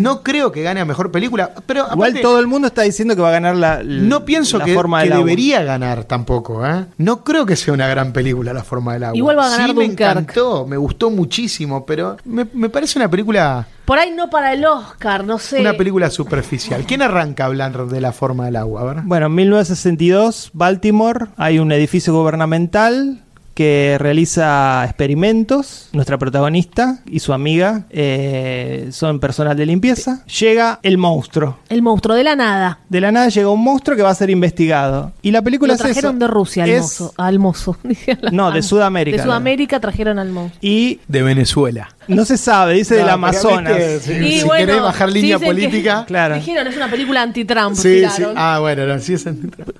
[0.00, 1.52] No creo que gane a mejor película.
[1.66, 3.82] Pero Igual aparte, todo el mundo está diciendo que va a ganar la.
[3.82, 5.24] no pienso la que, forma que del agua.
[5.26, 6.66] debería ganar tampoco.
[6.66, 6.84] ¿eh?
[6.98, 9.16] No creo que sea una gran película La forma del agua.
[9.16, 13.08] Igual va a ganar sí, me encantó, me gustó muchísimo, pero me, me parece una
[13.10, 15.62] película Por ahí no para el Oscar, no sé.
[15.62, 16.84] una película superficial.
[16.84, 18.82] ¿Quién arranca a hablar de La forma del agua?
[18.82, 18.96] A ver.
[19.04, 23.22] Bueno, en 1962, Baltimore, hay un edificio gubernamental
[23.58, 25.88] que realiza experimentos.
[25.92, 30.22] Nuestra protagonista y su amiga eh, son personal de limpieza.
[30.38, 31.58] Llega el monstruo.
[31.68, 32.78] El monstruo de la nada.
[32.88, 35.10] De la nada llega un monstruo que va a ser investigado.
[35.22, 36.18] Y la película Lo es trajeron eso.
[36.20, 37.14] de Rusia al Es- mozo.
[37.16, 37.76] Al mozo.
[38.30, 39.16] No, de Sudamérica.
[39.16, 40.58] De Sudamérica trajeron al monstruo.
[40.62, 41.88] Y De Venezuela.
[42.06, 43.76] no se sabe, dice del No, Amazonas.
[43.76, 46.04] viste, si Y si bueno, querés bajar línea política.
[46.06, 46.36] Claro.
[46.36, 47.74] Dijeron, es una película anti-Trump.
[47.74, 48.22] Sí, sí.
[48.36, 49.24] Ah, bueno, no, sí es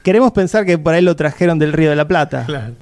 [0.03, 2.43] Queremos pensar que por ahí lo trajeron del Río de la Plata.
[2.45, 2.75] Claro.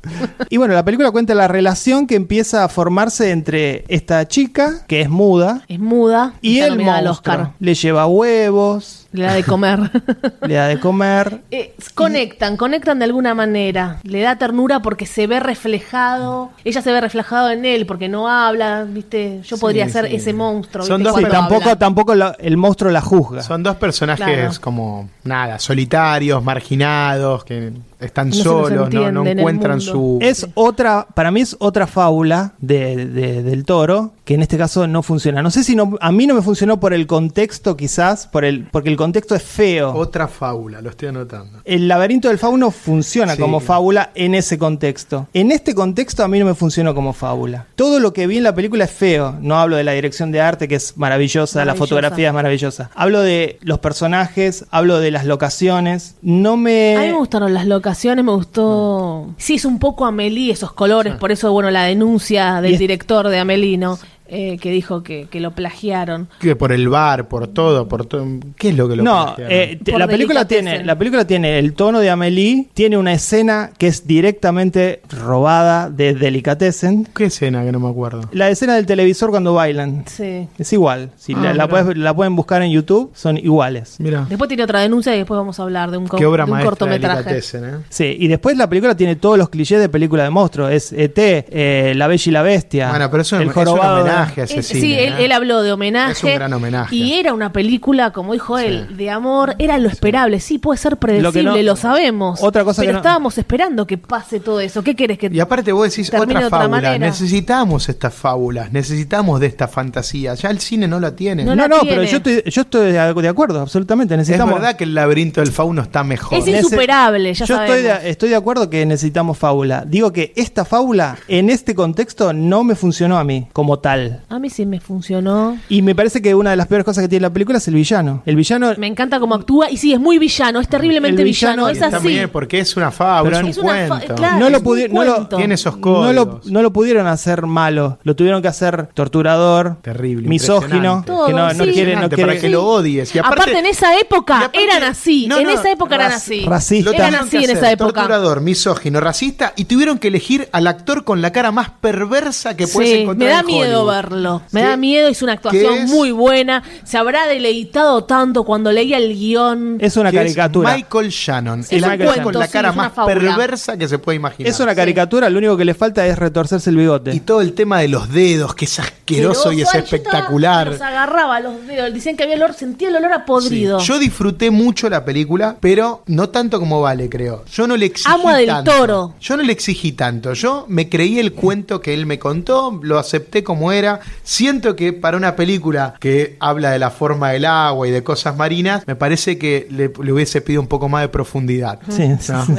[0.48, 5.02] Y bueno, la película cuenta la relación que empieza a formarse entre esta chica, que
[5.02, 6.32] es muda, Es muda.
[6.40, 7.10] y el al monstruo.
[7.12, 7.50] Oscar.
[7.60, 9.90] Le lleva huevos, Le da de comer.
[10.46, 11.40] le da de comer.
[11.50, 13.98] Eh, conectan, conectan de alguna manera.
[14.02, 16.50] Le da ternura porque se ve reflejado.
[16.64, 19.40] Ella se ve reflejado en él porque no habla, ¿viste?
[19.44, 20.16] Yo podría Sí, ser sí.
[20.16, 20.84] ese monstruo.
[20.86, 21.10] Son ¿viste?
[21.12, 21.76] dos Sí, tampoco, habla.
[21.78, 23.42] tampoco la- el monstruo la juzga.
[23.42, 24.52] Son dos personajes Claro.
[24.60, 30.18] como, nada, solitarios, marginados, que están No solos, no, no encuentran su...
[30.20, 30.46] Es
[30.76, 35.02] otra, para mí es otra fábula de, de- del toro, que en este caso no
[35.02, 35.42] funciona.
[35.42, 38.66] No sé si no, a mí no me funcionó por el contexto, quizás, por el,
[38.70, 39.94] porque el contexto es feo.
[39.94, 41.60] Otra fábula, lo estoy anotando.
[41.64, 43.40] El laberinto del fauno funciona Sí.
[43.40, 45.28] como fábula en ese contexto.
[45.32, 47.66] En este contexto a mí no me funcionó como fábula.
[47.74, 49.36] Todo lo que vi en la película es feo.
[49.40, 51.88] No hablo de la dirección de arte, que es maravillosa, la Maravillosa.
[51.88, 52.90] fotografía es maravillosa.
[52.94, 56.16] Hablo de los personajes, hablo de las locaciones.
[56.22, 56.96] No me...
[56.96, 59.28] A mí me gustaron las locaciones, me gustó.
[59.38, 63.38] Sí, es un poco Amelie esos colores, por eso, bueno, la denuncia del director de
[63.38, 63.98] Amelie, ¿no?
[64.28, 66.28] Eh, que dijo que, que lo plagiaron.
[66.40, 68.26] Que por el bar, por todo, por todo.
[68.56, 69.52] ¿Qué es lo que lo No, plagiaron?
[69.52, 73.86] eh, la película tiene la película tiene el tono de Amélie, tiene una escena que
[73.86, 77.06] es directamente robada de Delicatessen.
[77.14, 78.22] ¿Qué escena que no me acuerdo?
[78.32, 80.04] La escena del televisor cuando bailan.
[80.06, 80.48] Sí.
[80.58, 81.10] Es igual.
[81.16, 81.68] Si Ah, la, la, mirá.
[81.68, 83.96] puedes- la pueden buscar en YouTube, son iguales.
[83.98, 86.44] Mira, Después tiene otra denuncia y después vamos a hablar de un, co- qué obra
[86.44, 87.16] de un de cortometraje.
[87.18, 87.72] Delicatessen, ¿eh?
[87.88, 90.70] Sí, y después la película tiene todos los clichés de película de monstruos.
[90.72, 94.04] Es ET, eh, La Bella y la Bestia, Bueno, pero eso El es un Jorobado
[94.04, 94.80] de homenaje a ese Es- cine.
[94.80, 95.24] sí, él, ¿eh?
[95.26, 96.12] él habló de homenaje.
[96.12, 96.94] Es un gran homenaje.
[96.94, 98.94] Y era una película, como dijo él, Sí.
[98.94, 99.54] de amor.
[99.58, 100.40] Era lo esperable.
[100.40, 102.42] Sí, puede ser predecible, Lo lo, que no- sabemos.
[102.42, 104.82] Otra cosa pero que no- estábamos esperando que pase todo eso.
[104.82, 106.98] ¿Qué querés que Y aparte vos decís otra de otra fábula, manera?
[106.98, 110.34] necesitamos estas fábulas, necesitamos de esta fantasía.
[110.34, 111.44] Ya el cine no la tiene.
[111.44, 111.96] No No, no, tiene.
[111.96, 114.14] pero yo estoy, yo estoy de acuerdo, absolutamente.
[114.14, 114.54] es Necesitamos.
[114.54, 116.38] verdad que el laberinto del fauno está mejor.
[116.38, 117.76] Es insuperable, ya Yo sabemos.
[117.78, 119.84] estoy de, estoy de acuerdo que necesitamos fábula.
[119.86, 124.05] Digo que esta fábula, en este contexto, no me funcionó a mí como tal.
[124.28, 125.58] A mí sí me funcionó.
[125.68, 127.74] Y me parece que una de las peores cosas que tiene la película es el
[127.74, 128.22] villano.
[128.26, 128.72] El villano.
[128.78, 129.70] Me encanta cómo actúa.
[129.70, 130.60] Y sí, es muy villano.
[130.60, 131.66] Es terriblemente El villano.
[131.66, 132.08] villano Es Está así.
[132.08, 134.14] bien, porque es una fábula, Pero es es un cuento.
[134.14, 135.28] claro, No lo un no.
[135.28, 136.14] Tiene esos no códigos.
[136.14, 141.50] lo, no lo pudieron hacer malo, lo tuvieron que hacer torturador, Terrible, misógino, que no,
[141.50, 141.56] sí.
[141.56, 143.14] quiere, no Impresionante, quiere para que lo odies.
[143.14, 145.26] Y aparte, aparte, en esa época aparte- eran así.
[145.26, 146.44] No, en esa época eran así.
[146.44, 146.90] racista.
[146.90, 147.92] Lo Eran así en esa época.
[147.92, 152.66] Torturador, misógino, racista y tuvieron que elegir al actor con la cara más perversa que
[152.66, 153.95] puedes Sí, encontrar me da en miedo Hollywood.
[153.96, 154.42] Verlo.
[154.52, 155.90] Me ¿Qué- da miedo, hizo una actuación es?
[155.90, 156.62] muy buena.
[156.84, 159.78] Se habrá deleitado tanto cuando leía el guion.
[159.80, 160.74] Es una es caricatura.
[160.74, 163.98] Michael Shannon, Sí, el es un actor con la cara es más perversa que se
[163.98, 164.50] puede imaginar.
[164.50, 167.14] Es una caricatura, lo único que le falta es retorcerse el bigote.
[167.14, 170.68] Y todo el tema de los dedos, que es asqueroso y es espectacular.
[170.68, 171.92] Los agarraba los dedos.
[171.92, 173.80] Dicen que había olor, sentía el olor a podrido.
[173.80, 177.44] Sí, Yo disfruté mucho la película, pero no tanto como vale, creo.
[177.52, 178.70] Yo no le exigí Amo a Del tanto.
[178.72, 179.14] Toro.
[179.20, 180.32] Yo no le exigí tanto.
[180.34, 183.85] Yo me creí el cuento que él me contó, lo acepté como era.
[184.22, 188.36] Siento que para una película que habla de la forma del agua y de cosas
[188.36, 191.78] marinas, me parece que le, le hubiese pedido un poco más de profundidad.
[191.88, 192.18] Sí, ¿No?
[192.20, 192.52] sí.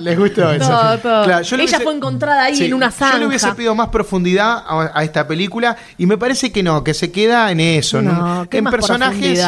[0.00, 0.68] ¿Les gustó eso?
[0.68, 1.24] Todo, todo.
[1.24, 3.18] Claro, yo le Ella fue encontrada ahí en una Yo zanja.
[3.18, 6.94] le hubiese pedido más profundidad a, a esta película y me parece que no, que
[6.94, 8.12] se queda en eso, ¿no?
[8.12, 9.40] No, ¿qué en más personajes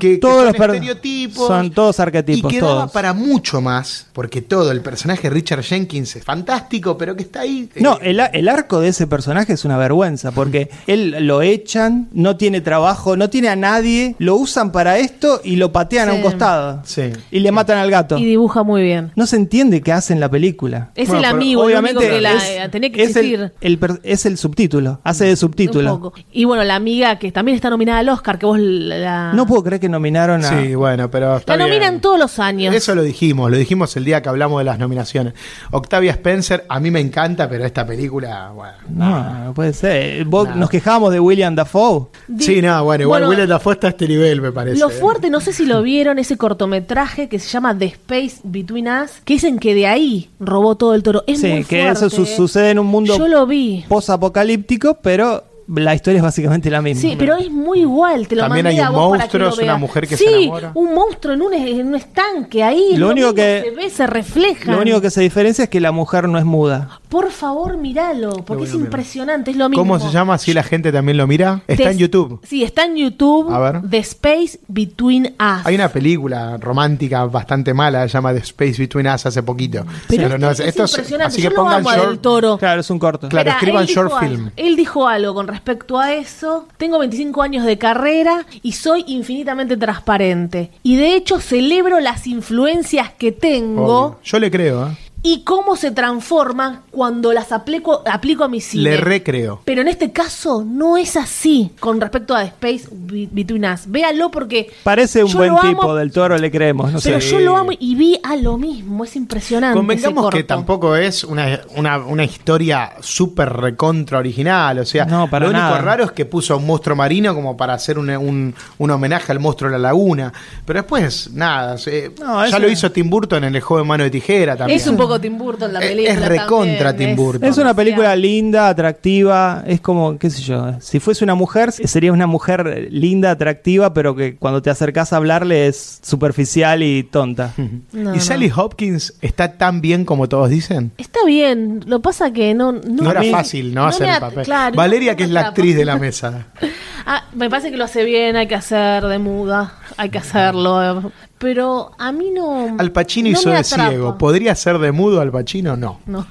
[0.00, 1.46] que, que Todos son los per- estereotipos.
[1.46, 2.92] son todos arquetipos, Y quedaba todos.
[2.92, 7.40] para mucho más, porque todo, el personaje de Richard Jenkins es fantástico, pero que está
[7.40, 7.68] ahí.
[7.74, 10.45] eh, No, el, el arco de ese personaje es una vergüenza, porque
[10.86, 15.56] él lo echan, no tiene trabajo, no tiene a nadie, lo usan para esto y
[15.56, 16.80] lo patean a un costado.
[16.84, 17.12] Sí.
[17.30, 18.18] Y le matan al gato.
[18.18, 19.12] Y dibuja muy bien.
[19.16, 20.90] No se entiende qué hace en la película.
[20.94, 23.24] Es Bueno, el amigo, el Obviamente único que la, es, eh, tenía que es el-
[23.34, 23.52] existir.
[23.60, 26.00] el es el subtítulo, hace de Un subtítulo.
[26.00, 26.14] poco.
[26.32, 29.62] Y bueno, la amiga que también está nominada al Oscar, que vos la, No puedo
[29.64, 30.48] creer que nominaron a...
[30.62, 32.00] Sí, bueno, pero está la nominan bien.
[32.00, 32.74] todos los años.
[32.74, 35.34] Eso lo dijimos, lo dijimos el día que hablamos de las nominaciones.
[35.70, 38.74] Octavia Spencer, a mí me encanta, pero esta película, bueno.
[38.88, 40.24] No, no puede ser.
[40.44, 40.56] Vos- No.
[40.56, 42.06] Nos quejábamos de William Dafoe.
[42.38, 44.78] Sí, no, bueno, igual Bueno, Willem Dafoe está a este nivel, me parece.
[44.80, 44.92] Lo ¿eh?
[44.92, 49.10] fuerte, no sé si lo vieron, ese cortometraje que se llama The Space Between Us,
[49.24, 51.22] que dicen que de ahí robó todo el toro.
[51.26, 52.36] Es Sí, muy que fuerte, eso su- ¿eh?
[52.36, 53.84] sucede en un mundo Yo lo vi.
[53.88, 57.00] post-apocalíptico, pero la historia es básicamente la misma.
[57.00, 59.30] Sí, pero es muy igual, te lo También mandé hay a un vos para monstruo,
[59.30, 59.80] que lo es una veas.
[59.80, 60.70] mujer que sí, se enamora.
[60.74, 64.70] un monstruo en un, en un estanque, ahí Lo único que- se ve, se refleja.
[64.72, 67.00] Lo único que se diferencia es que la mujer no es muda.
[67.08, 69.80] Por favor, míralo, porque es a impresionante, es lo mismo.
[69.82, 70.38] ¿Cómo se llama?
[70.38, 71.62] Si la gente también lo mira.
[71.66, 72.40] Está Te- en YouTube.
[72.46, 73.52] Sí, está en YouTube.
[73.52, 73.80] A ver.
[73.88, 75.64] The Space Between Us.
[75.66, 79.84] Hay una película romántica bastante mala, se llama The Space Between Us hace poquito.
[80.08, 81.28] Pero no, esto es esto es- impresionante.
[81.34, 82.08] así Yo que lo pongan amo a short.
[82.08, 82.58] Del Toro.
[82.58, 83.28] Claro, es un corto.
[83.28, 84.50] Claro, Espera, escriban short algo- film.
[84.56, 85.55] Él dijo algo con respecto
[85.98, 86.66] a eso.
[86.76, 90.70] Tengo 25 años de carrera y soy infinitamente transparente.
[90.82, 94.18] Y de hecho celebro las influencias que tengo.
[94.24, 95.05] Yo le creo, ¿eh?
[95.28, 98.84] Y cómo se transforman cuando las aplico, aplico a mi cine.
[98.84, 99.60] Le recreo.
[99.64, 103.82] Pero en este caso no es así con respecto a Space Be- Between Us.
[103.86, 104.70] Véalo porque.
[104.84, 106.92] Parece un yo buen lo tipo amo, del toro, le creemos.
[106.92, 107.28] No Pero sé.
[107.30, 109.02] yo lo amo y vi a lo mismo.
[109.04, 109.76] Es impresionante.
[109.76, 114.78] Convengamos ese que tampoco es una, una, una historia súper recontra original.
[114.78, 117.56] O sea, No, para lo único raro es que puso a un monstruo marino como
[117.56, 120.32] para hacer un, un- un homenaje al monstruo de la laguna.
[120.64, 121.78] Pero después, nada.
[121.78, 124.78] se- No, ya lo hizo Tim Burton en el juego de mano de tijera también.
[124.78, 126.14] Es un poco Tim Burton la Es- película.
[126.14, 127.48] es recontra también, Tim Burton.
[127.48, 132.12] Es una película linda, atractiva, es como, qué sé yo, si fuese una mujer, sería
[132.12, 137.52] una mujer linda, atractiva, pero que cuando te acercas a hablarle es superficial y tonta.
[137.92, 138.20] No, ¿Y no.
[138.20, 140.92] Sally Hopkins está tan bien como todos dicen?
[140.98, 142.72] Está bien, lo pasa que no...
[142.72, 143.82] No, No, era mí- fácil, ¿no?
[143.82, 144.44] no hacer el papel.
[144.44, 146.46] claro, Valeria, no que es la actriz de la mesa.
[147.08, 151.12] Ah, me parece que lo hace bien, hay que hacer de muda, hay que hacerlo.
[151.38, 152.76] Pero a mí no...
[152.78, 154.16] Al Pacino no hizo de ciego.
[154.16, 155.76] ¿Podría ser de mudo Al Pacino?
[155.76, 156.00] No.
[156.06, 156.26] No.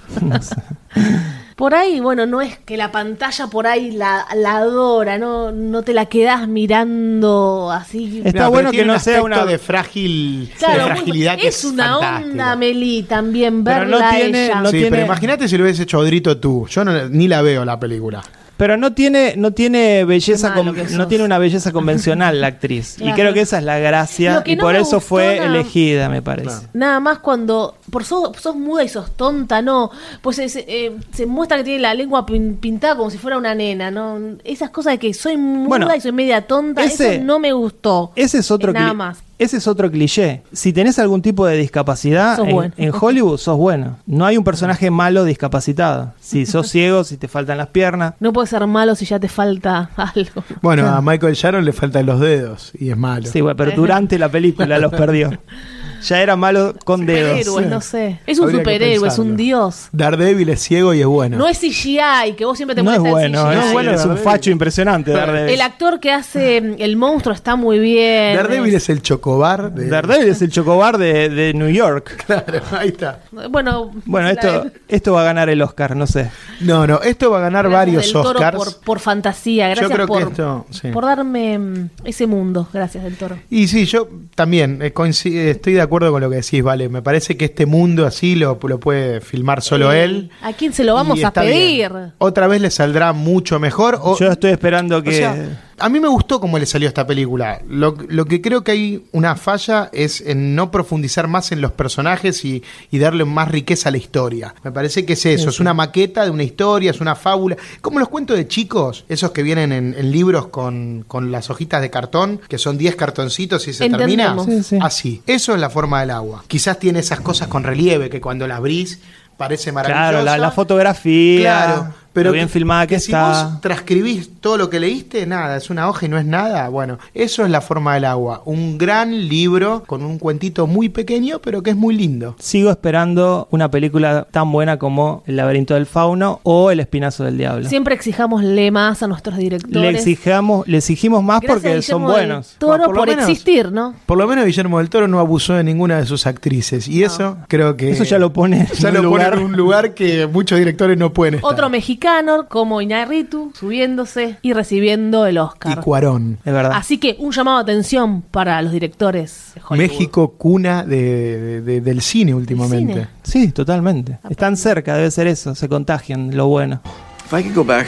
[1.56, 5.84] Por ahí, bueno, no es que la pantalla por ahí la, la adora, no, no
[5.84, 8.18] te la quedas mirando así.
[8.26, 11.48] Está pero bueno que no un sea una- de frágil Claro, de muy- fragilidad que
[11.48, 12.32] es una fantástico.
[12.32, 14.60] onda, Meli, también Pero verla no a tiene- ella.
[14.60, 16.68] no sí, tiene- pero imagínate si lo hubiese hecho Odrito tú.
[16.70, 18.22] Yo no- ni la veo la película.
[18.58, 22.96] Pero no tiene, no tiene belleza, con- no tiene una belleza convencional la actriz.
[23.02, 26.22] Y creo que esa es la gracia y no por eso fue nada- elegida, me
[26.22, 26.48] parece.
[26.48, 26.68] Claro.
[26.74, 29.92] Nada más cuando por sos, sos muda y sos tonta, no.
[30.22, 33.38] Pues se, se, eh, se muestra que tiene la lengua pin- pintada como si fuera
[33.38, 34.18] una nena, ¿no?
[34.44, 37.52] Esas cosas de que soy muda Bueno, y soy media tonta, ese- eso no me
[37.52, 38.12] gustó.
[38.16, 39.18] Ese es otro Eh, Nada más.
[39.38, 40.44] Ese es otro cliché.
[40.54, 42.74] Si tenés algún tipo de discapacidad, Sos en, bueno.
[42.78, 43.98] en Hollywood sos bueno.
[44.06, 46.14] No hay un personaje malo discapacitado.
[46.22, 48.14] Si sos ciego, si te faltan las piernas.
[48.20, 50.44] No puedes ser malo si ya te falta algo.
[50.62, 53.28] Bueno, a Michael Sharon le faltan los dedos y es malo.
[53.30, 55.32] Sí, bueno, pero durante la película los perdió.
[56.04, 57.46] Ya era malo con dedos.
[57.46, 58.20] Superhéroe, no sé.
[58.28, 59.36] Es un Habría que superhéroe, es un pensarlo.
[59.38, 59.88] dios.
[59.92, 61.38] Daredevil es ciego y es bueno.
[61.38, 63.58] No es CGI, que vos siempre te No es el bueno, CGI.
[63.68, 64.24] es, bueno es un Daredevil.
[64.24, 65.12] facho impresionante.
[65.12, 65.54] Daredevil.
[65.54, 68.36] El actor que hace mm, el monstruo está muy bien.
[68.36, 69.88] Daredevil es el chocobar de...
[69.88, 72.24] Daredevil es el chocobar de, de New York.
[72.26, 73.20] Claro, ahí está.
[73.50, 76.30] Bueno, Bueno, la esto, de- esto va a ganar el Oscar, no sé.
[76.62, 78.58] No, no, esto va a ganar varios del Toro Oscars.
[78.58, 80.88] Por, por fantasía, Yo gracias creo que por, esto, sí.
[80.90, 82.68] por darme mm, ese mundo.
[82.74, 83.38] Gracias del toro.
[83.50, 86.90] Y sí, yo también eh, coinci- estoy de acuerdo con lo que decís, vale.
[86.90, 90.30] Me parece que este mundo así lo, lo puede filmar solo Eh, él.
[90.42, 91.92] ¿A quién se lo vamos a pedir?
[91.92, 92.14] bien.
[92.18, 93.98] Otra vez le saldrá mucho mejor.
[94.02, 95.14] O, Yo estoy esperando o que.
[95.14, 97.62] sea, a mí me gustó cómo le salió esta película.
[97.68, 101.72] Lo, lo que creo que hay una falla es en no profundizar más en los
[101.72, 104.56] personajes y, y darle más riqueza a la historia.
[104.64, 107.58] Me parece que es eso, es una maqueta de una historia, es una fábula.
[107.82, 111.82] Como los cuentos de chicos, esos que vienen en, en libros con, con las hojitas
[111.82, 114.30] de cartón, que son 10 cartoncitos y se termina.
[114.30, 114.46] Entendemos.
[114.46, 114.80] Sí, sí.
[114.82, 115.22] Así.
[115.28, 116.44] Eso es la forma del agua.
[116.48, 119.00] Quizás tiene esas cosas con relieve que cuando las abrís
[119.38, 120.10] parece maravillosa.
[120.10, 121.42] Claro, la, la fotografía.
[121.42, 123.44] Claro, pero lo bien filmada que, si está.
[123.52, 126.70] vos transcribís todo lo que leíste, nada, es una hoja y no es nada.
[126.70, 128.42] Bueno, eso es la forma del agua.
[128.46, 132.36] Un gran libro con un cuentito muy pequeño, pero que es muy lindo.
[132.40, 137.38] Sigo esperando una película tan buena como El laberinto del fauno o El espinazo del
[137.38, 137.68] diablo.
[137.70, 139.74] Siempre exijámosle más a nuestros directores.
[139.82, 142.56] Le exigamos, le exigimos más Gracias porque son Guillermo del buenos.
[142.58, 143.94] Toro Bueno, por, por lo menos- existir, ¿no?
[144.06, 146.88] Por lo menos Guillermo del Toro no abusó de ninguna de sus actrices.
[146.88, 147.90] Y eso creo que.
[147.92, 149.38] Eso ya lo pone ya en lo un pone lugar.
[149.40, 151.52] en un lugar que muchos directores no pueden estar.
[151.52, 152.05] Otro mexicano
[152.50, 155.82] como Iñárritu subiéndose y recibiendo el y Oscar.
[155.82, 156.38] Cuarón.
[156.46, 156.72] Es verdad.
[156.76, 159.78] Así que un llamado de atención para los directores de Hollywood.
[159.92, 162.94] México, cuna de- de- de- del cine últimamente.
[162.94, 163.08] cine.
[163.24, 164.20] Sí, totalmente.
[164.30, 165.56] Están cerca, debe ser eso.
[165.56, 166.82] Se contagian, lo bueno.
[167.26, 167.88] If I could go back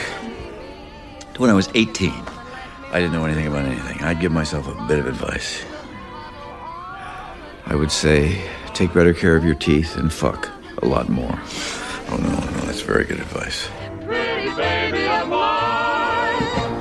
[1.34, 2.12] to when I was 18,
[2.92, 4.02] I didn't know anything about anything.
[4.04, 5.64] I'd give myself a bit of advice.
[7.70, 8.38] I would say,
[8.74, 10.48] take better care of your teeth and fuck
[10.82, 11.38] a lot more.
[12.10, 13.68] Oh, no, no, that's very good advice.
[14.46, 15.07] baby.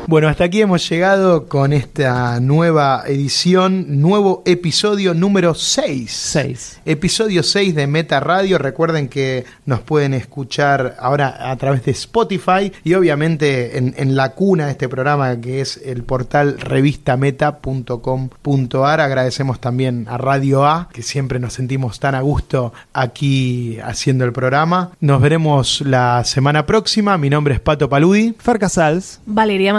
[0.10, 6.10] Bueno, hasta aquí hemos llegado con esta nueva edición, nuevo episodio número 6.
[6.10, 6.80] Seis.
[6.86, 8.58] Episodio 6 de Meta Radio.
[8.58, 14.30] Recuerden que nos pueden escuchar ahora a través de Spotify y obviamente en, en la
[14.30, 19.02] cuna de este programa que es el portal revistameta.com.ar.
[19.02, 24.32] Agradecemos también a Radio A, que siempre nos sentimos tan a gusto aquí haciendo el
[24.32, 24.92] programa.
[25.02, 27.18] Nos veremos la semana próxima.
[27.18, 28.34] Mi nombre es Pato Paludi.
[28.40, 29.20] Fer Casals.
[29.26, 29.74] Valeria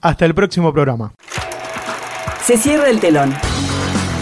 [0.00, 1.12] Hasta el próximo programa.
[2.44, 3.34] Se cierra el telón.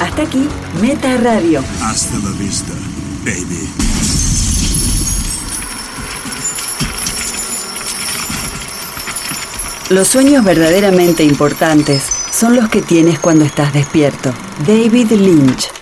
[0.01, 0.49] Hasta aquí,
[0.80, 1.62] Meta Radio.
[1.82, 2.72] Hasta la vista,
[3.24, 3.68] baby.
[9.91, 14.32] Los sueños verdaderamente importantes son los que tienes cuando estás despierto.
[14.66, 15.75] David Lynch.